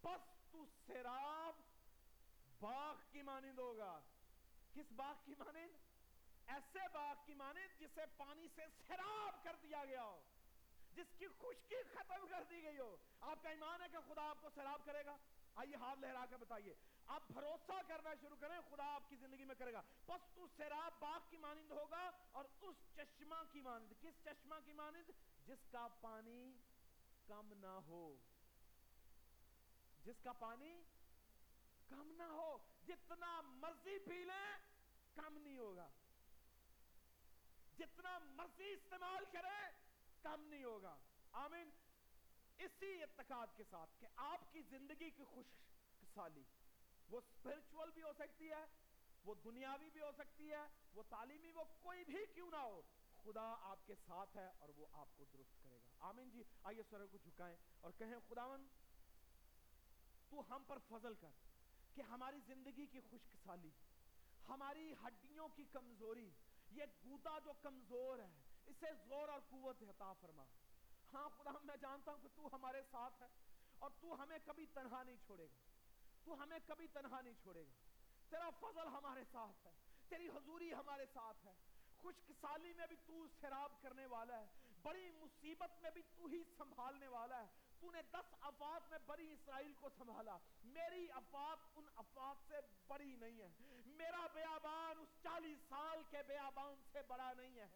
پس 0.00 0.50
تو 0.50 0.64
سیراب 0.86 1.54
باغ 2.60 2.96
کی 3.12 3.22
مانند 3.22 3.58
ہوگا۔ 3.58 4.00
کس 4.74 4.92
باغ 4.92 5.14
کی 5.24 5.34
مانند؟ 5.38 5.76
ایسے 6.46 6.78
باغ 6.92 7.14
کی 7.26 7.34
مانند 7.34 7.80
جسے 7.80 8.00
پانی 8.16 8.48
سے 8.54 8.62
سیراب 8.86 9.44
کر 9.44 9.56
دیا 9.62 9.84
گیا 9.84 10.02
ہو، 10.02 10.20
جس 10.94 11.06
کی 11.18 11.26
خشکی 11.26 11.82
ختم 11.94 12.26
کر 12.28 12.42
دی 12.50 12.62
گئی 12.62 12.78
ہو۔ 12.78 12.96
آپ 13.20 13.42
کا 13.42 13.48
ایمان 13.48 13.82
ہے 13.82 13.86
کہ 13.92 13.98
خدا 14.08 14.30
آپ 14.30 14.38
کو 14.42 14.50
سیراب 14.54 14.80
کرے 14.84 15.04
گا؟ 15.04 15.16
آئیے 15.54 15.76
ہاتھ 15.76 15.98
لہرا 15.98 16.24
کے 16.30 16.36
بتائیے۔ 16.36 16.74
آپ 17.06 17.22
بھروسہ 17.30 17.72
کرنا 17.88 18.14
شروع 18.20 18.36
کریں، 18.40 18.60
خدا 18.70 18.94
آپ 18.94 19.08
کی 19.08 19.16
زندگی 19.16 19.44
میں 19.44 19.54
کرے 19.54 19.72
گا۔ 19.72 19.82
بس 20.06 20.34
تو 20.34 20.46
سیراب 20.56 20.92
باغ 21.00 21.20
کی 21.30 21.36
مانند 21.36 21.70
ہوگا 21.70 22.10
اور 22.32 22.44
اس 22.60 22.76
چشمہ 22.96 23.34
کی 23.52 23.60
مانند، 23.60 23.92
کس 24.00 24.24
چشمہ 24.24 24.54
کی 24.64 24.72
مانند؟ 24.72 25.10
جس 25.46 25.58
کا 25.72 25.88
پانی 26.00 26.52
کم 27.26 27.52
نہ 27.52 27.66
ہو۔ 27.66 28.16
جس 30.04 30.20
کا 30.22 30.32
پانی 30.32 30.82
کم 31.88 32.12
نہ 32.16 32.22
ہو، 32.22 32.58
جتنا 32.86 33.40
مرضی 33.40 33.98
پی 33.98 34.24
لیں، 34.24 34.56
کم 35.14 35.38
نہیں 35.38 35.58
ہوگا۔ 35.58 35.88
جتنا 37.78 38.18
مرضی 38.18 38.72
استعمال 38.72 39.24
کریں 39.32 39.68
کم 40.22 40.44
نہیں 40.44 40.64
ہوگا۔ 40.64 40.96
آمین۔ 41.32 41.70
اسی 42.58 43.02
اعتقاد 43.02 43.46
کے 43.56 43.64
ساتھ 43.70 43.90
کہ 44.00 44.06
آپ 44.16 44.52
کی 44.52 44.62
زندگی 44.62 45.10
کی 45.10 45.24
خوش 45.24 45.46
سالی 46.14 46.42
وہ 47.08 47.18
اسپرچول 47.18 47.90
بھی 47.90 48.02
ہو 48.02 48.12
سکتی 48.18 48.50
ہے، 48.50 48.64
وہ 49.24 49.34
دنیاوی 49.44 49.90
بھی 49.90 50.00
ہو 50.00 50.10
سکتی 50.18 50.50
ہے، 50.50 50.66
وہ 50.94 51.02
تعلیمی، 51.08 51.50
وہ 51.50 51.64
کوئی 51.82 52.04
بھی 52.04 52.26
کیوں 52.34 52.50
نہ 52.50 52.56
ہو، 52.56 52.82
خدا 53.24 53.56
آپ 53.60 53.86
کے 53.86 53.94
ساتھ 54.06 54.36
ہے 54.36 54.50
اور 54.58 54.68
وہ 54.68 54.86
آپ 54.92 55.08
کو 55.16 55.24
درست 55.32 55.62
کرے 55.62 55.76
گا۔ 55.76 56.06
آمین 56.08 56.30
جی۔ 56.30 56.42
آئیے 56.64 56.82
سر 56.90 57.06
کو 57.06 57.18
جھکائیں 57.18 57.56
اور 57.80 57.90
کہیں 57.98 58.14
خداون 58.28 58.66
تو 60.28 60.56
ہم 60.56 60.62
پر 60.66 60.78
فضل 60.88 61.14
کر 61.14 61.30
کہ 61.94 62.02
ہماری 62.02 62.40
زندگی 62.46 62.86
کی 62.86 63.00
خشک 63.00 63.36
سالی 63.44 63.70
ہماری 64.48 64.94
ہڈیوں 65.06 65.48
کی 65.48 65.64
کمزوری، 65.72 66.30
یہ 66.70 66.84
گودا 67.04 67.38
جو 67.38 67.52
کمزور 67.62 68.18
ہے، 68.18 68.32
اسے 68.66 68.86
زور 69.08 69.28
اور 69.28 69.40
قوت 69.50 69.82
عطا 69.82 70.12
فرما۔ 70.12 70.44
ہاں 71.14 71.28
خدا، 71.28 71.50
میں 71.64 71.76
جانتا 71.76 72.12
ہوں 72.12 72.18
کہ 72.22 72.28
تو 72.34 72.48
ہمارے 72.52 72.82
ساتھ 72.90 73.22
ہے 73.22 73.28
اور 73.78 73.90
تو 74.00 74.22
ہمیں 74.22 74.38
کبھی 74.44 74.66
تنہا 74.66 75.02
نہیں 75.02 75.16
چھوڑے 75.26 75.46
گا۔ 75.46 75.58
تو 76.24 76.42
ہمیں 76.42 76.58
کبھی 76.66 76.86
تنہا 76.86 77.20
نہیں 77.20 77.34
چھوڑے 77.42 77.62
گا۔ 77.62 77.72
تیرا 78.30 78.50
فضل 78.60 78.86
ہمارے 78.86 79.24
ساتھ 79.32 79.66
ہے، 79.66 79.72
تیری 80.08 80.28
حضوری 80.28 80.74
ہمارے 80.74 81.06
ساتھ 81.12 81.46
ہے۔ 81.46 81.52
خشک 82.02 82.32
سالی 82.40 82.72
میں 82.72 82.86
بھی 82.86 82.96
تو 83.06 83.26
سراب 83.40 83.82
کرنے 83.82 84.06
والا 84.06 84.40
ہے، 84.40 84.46
بڑی 84.82 85.10
مصیبت 85.10 85.82
میں 85.82 85.90
بھی 85.90 86.02
تو 86.02 86.26
ہی 86.26 86.42
سنبھالنے 86.56 87.08
والا 87.08 87.42
ہے۔ 87.42 87.48
تو 87.80 87.90
نے 87.90 88.02
دس 88.02 88.34
افات 88.40 88.90
میں 88.90 88.98
بڑی 89.06 89.32
اسرائیل 89.32 89.72
کو 89.80 89.88
سنبھالا۔ 89.88 90.38
میری 90.64 91.10
افات 91.10 91.58
ان 91.74 91.84
افات 91.96 92.36
سے 92.48 92.54
بڑی 92.86 93.16
نہیں 93.16 93.40
ہے۔ 93.40 93.48
میرا 93.86 94.26
بیابان 94.34 94.98
اس 94.98 95.08
چالیس 95.22 95.58
سال 95.68 96.02
کے 96.10 96.16
بیابان 96.26 96.74
سے 96.92 96.98
بڑا 97.08 97.32
نہیں 97.32 97.58
ہے۔ 97.58 97.68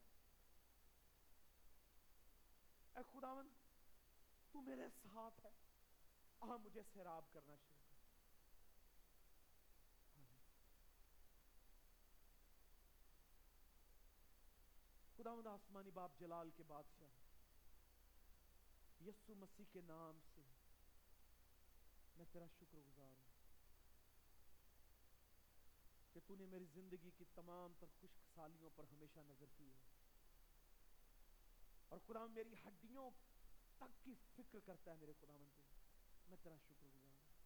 اے 2.99 3.03
خداون 3.13 3.49
تو 4.53 4.61
میرے 4.61 4.89
ساتھ 5.03 5.47
ہے۔ 5.47 5.51
آ، 6.41 6.57
مجھے 6.57 6.83
سیراب 6.93 7.33
کرنا 7.33 7.57
شروع 7.57 7.85
کر۔ 7.89 7.97
خداوند، 15.17 15.47
آسمانی 15.47 15.91
باپ 15.91 16.11
جلال 16.21 16.51
کے 16.51 16.63
بادشاہ 16.63 17.09
یسو 19.03 19.35
مسیح 19.35 19.65
کے 19.73 19.81
نام 19.81 20.19
سے 20.35 20.41
میں 22.17 22.27
تیرا 22.33 22.47
شکر 22.59 22.79
گزار 22.79 23.11
ہوں 23.11 23.29
کہ 26.13 26.21
تو 26.27 26.37
نے 26.37 26.47
میری 26.47 26.65
زندگی 26.65 27.11
کی 27.19 27.25
تمام 27.35 27.73
تر 27.79 27.87
خشک 28.01 28.35
سالیوں 28.35 28.71
پر 28.77 28.85
ہمیشہ 28.93 29.21
نظر 29.21 29.47
کی 29.57 29.71
ہے۔ 29.71 29.98
اور 31.89 31.99
خدا 32.07 32.27
میری 32.27 32.55
ہڈیوں 32.67 33.11
تک 33.77 34.05
کی 34.05 34.15
فکر 34.37 34.59
کرتا 34.67 34.91
ہے 34.91 34.97
میرے 34.97 35.13
خدا 35.21 35.37
مند 35.37 36.29
میں 36.29 36.37
تیرا 36.43 36.57
شکر 36.57 36.87
گزار 36.87 37.11
ہوں۔ 37.11 37.39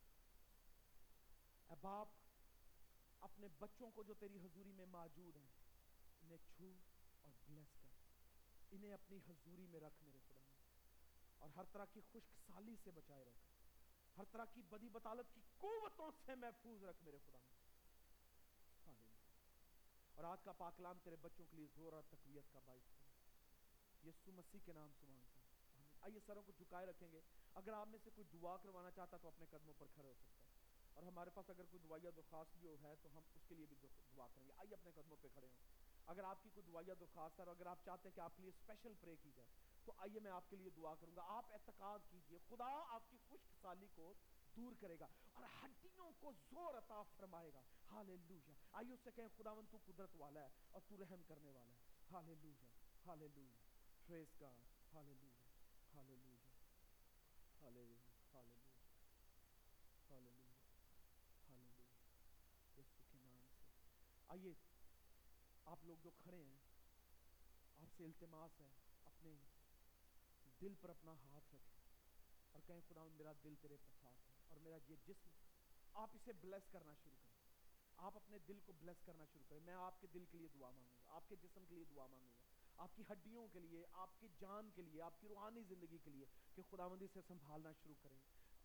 اے 1.69 1.75
باپ، 1.81 2.09
اپنے 3.21 3.49
بچوں 3.59 3.90
کو 3.90 4.03
جو 4.03 4.14
تیری 4.14 4.38
حضوری 4.38 4.73
میں 4.73 4.87
موجود 4.87 5.37
ہیں، 5.37 5.49
انہیں 6.23 6.38
چھو 6.57 6.73
اور 7.23 7.33
بلیس 7.47 7.77
کر۔ 7.83 7.88
انہیں 8.71 8.93
اپنی 8.93 9.19
حضوری 9.29 9.66
میں 9.66 9.81
رکھ 9.81 10.03
میرے 10.03 10.19
خدا 10.29 10.40
میں 10.40 10.62
اور 11.38 11.51
ہر 11.57 11.64
طرح 11.64 11.85
کی 11.85 12.01
خشک 12.01 12.35
سالی 12.47 12.77
سے 12.85 12.90
بچائے 12.90 13.25
رکھ۔ 13.25 13.43
ہر 14.16 14.25
طرح 14.33 14.45
کی 14.45 14.62
بدی 14.62 14.88
بطالت 14.88 15.35
کی 15.35 15.40
قوتوں 15.59 16.11
سے 16.25 16.35
محفوظ 16.35 16.85
رکھ 16.85 17.05
میرے 17.05 17.19
خدا 17.27 17.38
میں 17.38 17.62
اور 20.14 20.25
آج 20.25 20.43
کا 20.43 20.53
پاکلام 20.53 20.99
تیرے 21.03 21.16
بچوں 21.16 21.47
کے 21.51 21.57
لیے 21.57 21.66
زور 21.75 21.93
اور 21.93 22.03
تقویت 22.11 22.53
کا 22.53 22.61
باعث 22.64 22.93
بنے 22.93 23.02
یسو 24.05 24.33
مسیح 24.33 24.61
کے 24.65 24.73
نام 24.73 24.93
سے 25.01 25.07
مانگتا 25.07 25.41
ہوں۔ 25.41 25.53
آئیے 26.01 26.21
سروں 26.27 26.43
کو 26.43 26.53
جھکائے 26.59 26.87
رکھیں 26.87 27.12
گے۔ 27.12 27.21
اگر 27.55 27.73
آپ 27.73 27.88
میں 27.88 27.99
سے 28.05 28.11
کوئی 28.15 28.38
دعا 28.38 28.57
کروانا 28.57 28.91
چاہتا 28.91 29.17
تو 29.17 29.29
اپنے 29.29 29.47
قدموں 29.51 29.75
پر 29.79 29.87
کھڑے 29.95 30.09
ہو 30.09 30.15
سکتا 30.15 30.47
ہے۔ 30.47 30.53
اور 30.95 31.03
ہمارے 31.03 31.31
پاس 31.31 31.51
اگر 31.51 31.65
کوئی 31.65 31.88
دعائیا 31.88 32.11
درخواست 32.17 32.57
بھی 32.57 32.77
ہے 32.83 32.97
تو 33.03 33.09
ہم 33.19 33.23
اس 33.35 33.43
کے 33.49 33.55
لیے 33.55 33.67
بھی 33.67 33.77
دعا 34.17 34.27
کریں 34.35 34.47
گے۔ 34.47 34.53
آئیے 34.57 34.75
اپنے 34.75 34.91
قدموں 34.95 35.17
پہ 35.21 35.29
کھڑے 35.33 35.47
ہوں۔ 35.47 35.55
اگر 36.07 36.25
آپ 36.25 36.43
کی 36.43 36.51
کوئی 36.55 36.67
دعائیا 36.67 36.95
درخواست 37.01 37.41
ہے 37.41 37.45
اور 37.45 37.55
اگر 37.57 37.67
آپ 37.67 37.79
چاہتے 37.85 38.09
ہیں 38.09 38.17
کہ 38.17 38.21
آپ 38.21 38.37
کے 38.37 38.43
لیے 38.43 38.51
اسپیشل 38.51 38.93
پرے 39.01 39.17
کی 39.17 39.31
جائے، 39.35 39.49
تو 39.85 39.93
آئیے 39.97 40.21
میں 40.21 40.31
آپ 40.31 40.51
کے 40.51 40.57
لیے 40.57 40.71
دعا 40.71 40.95
کروں 40.95 41.17
گا۔ 41.17 41.23
آپ 41.27 41.47
اعتقاد 41.53 41.99
کیجیے، 42.11 42.38
خدا 42.49 42.83
آپ 42.87 43.11
کی 43.11 43.17
خشک 43.29 43.55
سالی 43.62 43.87
کو 43.95 44.15
دور 44.57 44.73
کرے 44.81 44.99
گا 45.01 45.07
اور 45.33 45.45
ہڈیوں 45.62 46.12
کو 46.21 46.33
زور 46.51 46.75
عطا 46.75 47.03
فرمائے 47.03 47.53
گا۔ 47.55 47.62
ہاللویا 47.91 48.53
آئیے 48.73 48.95
اس 48.95 49.01
سے 49.05 49.11
کہیں، 49.11 49.29
خداوند 49.37 49.67
تو 49.71 49.79
قدرت 49.85 50.11
والا 50.15 50.41
ہے 50.41 50.49
اور 50.71 50.81
تو 50.88 50.97
رحم 50.97 51.23
کرنے 51.23 51.51
والا 51.51 51.75
ہے۔ 51.75 51.81
Hallelujah 52.12 52.67
hallelujah 53.07 53.62
praise 54.07 54.41
God 54.41 54.71
hallelujah 54.93 55.35
hallelujah 55.95 56.41
hallelujah 57.61 58.01
hallelujah 58.33 58.73
hallelujah 60.09 60.51
hallelujah 61.47 62.81
یسوع 62.81 63.05
کے 63.11 63.19
نام 63.19 63.43
سے 63.51 63.61
آئیے 64.29 64.55
آپ 65.67 65.85
لوگ 65.85 66.03
جو 66.03 66.11
کھڑے 66.19 66.43
ہیں 66.43 66.61
آپ 67.79 67.97
سے 67.97 68.05
التماس 68.05 68.61
ہے 68.61 68.71
اپنے 69.05 69.37
دل 70.61 70.75
پر 70.81 70.88
اپنا 70.88 71.15
ہاتھ 71.25 71.55
رکھیں 71.55 71.81
اور 72.53 72.62
کہیں 72.67 72.81
خدا 72.88 73.05
میرا 73.12 73.33
دل 73.45 73.55
تیرے 73.61 73.77
ساتھ 73.77 74.03
ہے 74.03 74.31
اور 74.49 74.61
میرا 74.61 74.77
یہ 74.88 74.97
جسم 75.07 75.31
آپ 75.95 76.11
اسے 76.15 76.33
بلیس 76.41 76.69
کرنا 76.73 76.95
شروع 77.05 77.19
کریں 77.25 77.41
آپ 77.99 78.17
اپنے 78.17 78.38
دل 78.49 78.61
کو 78.65 78.73
بلیس 78.73 79.03
کرنا 79.05 79.25
شروع 79.33 79.45
کریں 79.49 79.61
میں 79.61 79.75
آپ 79.81 80.01
کے 80.01 80.07
دل 80.15 80.25
کے 80.31 80.38
لیے 80.38 80.49
دعا 80.55 80.71
مانگوں 80.71 80.99
گا 80.99 81.15
آپ 81.15 81.29
کے 81.29 81.37
جسم 81.37 81.65
کے 81.69 81.75
لیے 81.75 81.85
دعا 81.85 82.07
مانگوں 82.07 82.35
گا 82.37 82.52
آپ 82.77 82.97
کی 82.97 83.03
ہڈیوں 83.11 83.49
کے 83.49 83.61
لیے، 83.61 83.85
آپ 83.93 84.21
کی 84.21 84.29
جان 84.41 84.71
کے 84.75 84.83
لیے، 84.83 85.03
آپ 85.03 85.21
کی 85.21 85.29
روحانی 85.29 85.63
زندگی 85.63 85.99
کے 85.99 86.11
لیے 86.11 86.27
کہ 86.55 86.63
خدا 86.71 86.89
مندی 86.89 87.07
سے 87.13 87.21
سنبھالنا 87.29 87.73
شروع 87.73 87.95
کریں۔ 88.03 88.17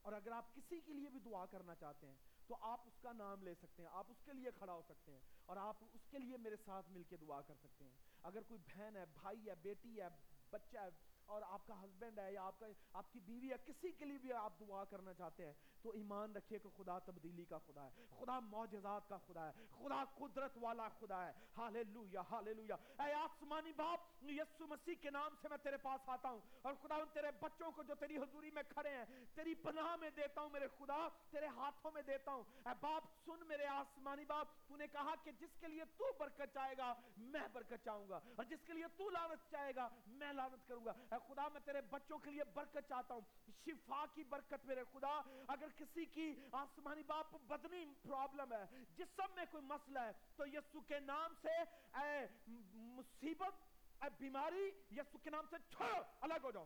اور 0.02 0.14
اگر 0.14 0.32
آپ 0.32 0.56
کسی 0.56 0.80
کے 0.80 0.94
لیے 0.94 1.10
بھی 1.10 1.20
دعا 1.20 1.46
کرنا 1.46 1.76
چاہتے 1.76 2.08
ہیں، 2.08 2.16
تو 2.48 2.58
آپ 2.62 2.82
اس 2.86 2.94
کا 3.02 3.12
نام 3.14 3.44
لے 3.44 3.56
سکتے 3.56 3.84
ہیں، 3.84 3.90
آپ 3.94 4.06
اس 4.10 4.18
کے 4.26 4.34
لیے 4.34 4.50
کھڑا 4.58 4.74
ہو 4.74 4.82
سکتے 4.88 5.12
ہیں 5.12 5.20
اور 5.46 5.58
آپ 5.58 5.78
اس 5.94 6.08
کے 6.10 6.18
لیے 6.18 6.38
میرے 6.38 6.56
ساتھ 6.66 6.90
مل 6.90 7.04
کے 7.04 7.18
دعا 7.18 7.42
کر 7.42 7.54
سکتے 7.56 7.86
ہیں۔ 7.86 7.92
اگر 8.24 8.42
کوئی 8.44 8.60
بہن 8.76 8.96
ہے، 8.96 9.06
بھائی 9.06 9.50
ہے، 9.50 9.56
بیٹی 9.56 10.02
ہے، 10.02 10.08
بچہ 10.50 10.78
ہے 10.78 10.90
اور 11.28 11.42
آپ 11.50 11.68
کا 11.68 11.84
ہسبینڈ 11.84 12.20
ہے 12.20 12.34
یا 12.34 12.44
آپ 12.44 12.60
کا 12.60 12.66
آپ 12.94 13.12
کی 13.14 13.20
بیوی 13.20 13.52
ہے، 13.52 13.56
کسی 13.66 13.92
کے 13.92 14.06
لیے 14.06 14.18
بھی 14.18 14.34
آپ 14.34 14.60
دعا 14.60 14.84
کرنا 14.84 15.14
چاہتے 15.14 15.46
ہیں، 15.46 15.54
تو 15.82 15.90
ایمان 15.90 16.36
رکھیے 16.36 16.60
کہ 16.60 16.70
خدا 16.78 17.00
تبدیلی 17.00 17.46
کا 17.46 17.58
خدا 17.58 17.86
ہے، 17.86 18.06
خدا 18.20 18.40
معجزات 18.40 19.10
کا 19.10 19.18
خدا 19.18 19.48
ہے، 19.48 19.66
خدا 19.72 20.04
قدرت 20.16 20.58
والا 20.62 20.88
خدا 20.90 21.26
ہے۔ 21.28 21.32
ہاللویا 21.58 22.22
ہاللویا 22.32 22.76
اے 22.76 23.14
آسمانی 23.14 23.72
باپ 23.72 24.17
یسوع 24.22 24.68
مسیح 24.68 24.96
کے 25.02 25.10
نام 25.10 25.32
سے 25.42 25.48
میں 25.50 25.58
تیرے 25.58 25.78
پاس 25.78 26.10
آتا 26.10 26.30
ہوں۔ 26.30 26.40
اور 26.62 26.74
خدا، 26.82 26.96
ان 26.96 27.08
تیرے 27.14 27.28
بچوں 27.40 27.72
کو 27.72 27.84
جو 27.84 27.96
تیری 27.96 28.18
حضوری 28.18 28.52
میں 28.52 28.64
کھڑے 28.70 28.90
ہیں، 28.90 29.06
تیری 29.36 29.56
پناہ 29.56 29.96
میں 29.96 30.10
دیتا 30.10 30.42
ہوں۔ 30.42 30.50
میرے 30.50 30.68
خدا، 30.68 31.08
تیرے 31.30 31.48
ہاتھوں 31.48 31.92
میں 31.92 32.02
دیتا 32.02 32.32
ہوں۔ 32.32 32.44
اے 32.66 32.70
باپ، 32.82 33.04
سن 33.26 33.48
میرے 33.48 33.66
آسمانی 33.66 34.26
باپ، 34.26 34.48
تو 34.68 34.76
نے 34.76 34.88
کہا 34.88 35.16
کہ 35.24 35.32
جس 35.32 35.50
کے 35.60 35.68
لیے 35.68 35.84
تو 35.98 36.12
برکت 36.20 36.42
چاہے 36.54 36.74
گا، 36.78 36.94
میں 37.18 37.48
برکت 37.54 37.86
چاہوں 37.86 38.10
گا۔ 38.10 38.20
اور 38.36 38.44
جس 38.44 38.60
کے 38.66 38.74
لیے 38.74 38.86
تو 38.98 39.10
لعنت 39.10 39.52
چاہے 39.52 39.76
گا، 39.76 39.90
میں 40.08 40.34
لعنت 40.34 40.68
کروں 40.68 40.86
گا۔ 40.86 40.92
اے 40.92 41.16
خدا، 41.28 41.48
میں 41.48 41.62
تیرے 41.66 41.82
بچوں 41.82 42.20
کے 42.20 42.32
لیے 42.32 42.44
برکت 42.44 42.90
چاہتا 42.90 43.14
ہوں۔ 43.14 43.22
شفا 43.66 44.06
کی 44.14 44.24
برکت 44.24 44.66
میرے 44.66 44.84
خدا۔ 44.94 45.22
اگر 45.48 45.68
کسی 45.78 46.06
کی 46.06 46.36
آسمانی 46.52 47.04
باپ 47.04 47.34
بدنی 47.48 47.86
پرابلم 48.02 48.54
ہے، 48.54 48.66
جسم 48.96 49.36
میں 49.36 49.46
کوئی 49.52 49.64
مسئلہ 49.64 50.00
ہے، 50.00 50.12
تو 50.36 50.48
یسو 50.48 50.82
کے 50.82 51.00
نام 51.00 51.34
سے 51.42 51.52
اے 52.00 52.28
مصیبت 52.74 53.67
اے 54.02 54.10
بیماری 54.18 54.72
یسو 54.92 55.18
کے 55.18 55.30
نام 55.30 55.46
سے 55.50 55.56
چھوڑو 55.70 56.02
الگ 56.22 56.44
ہو 56.44 56.52
جاؤ۔ 56.52 56.66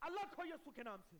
الگ 0.00 0.34
ہو 0.38 0.44
یسو 0.44 0.70
کے 0.70 0.82
نام 0.82 1.00
سے۔ 1.10 1.16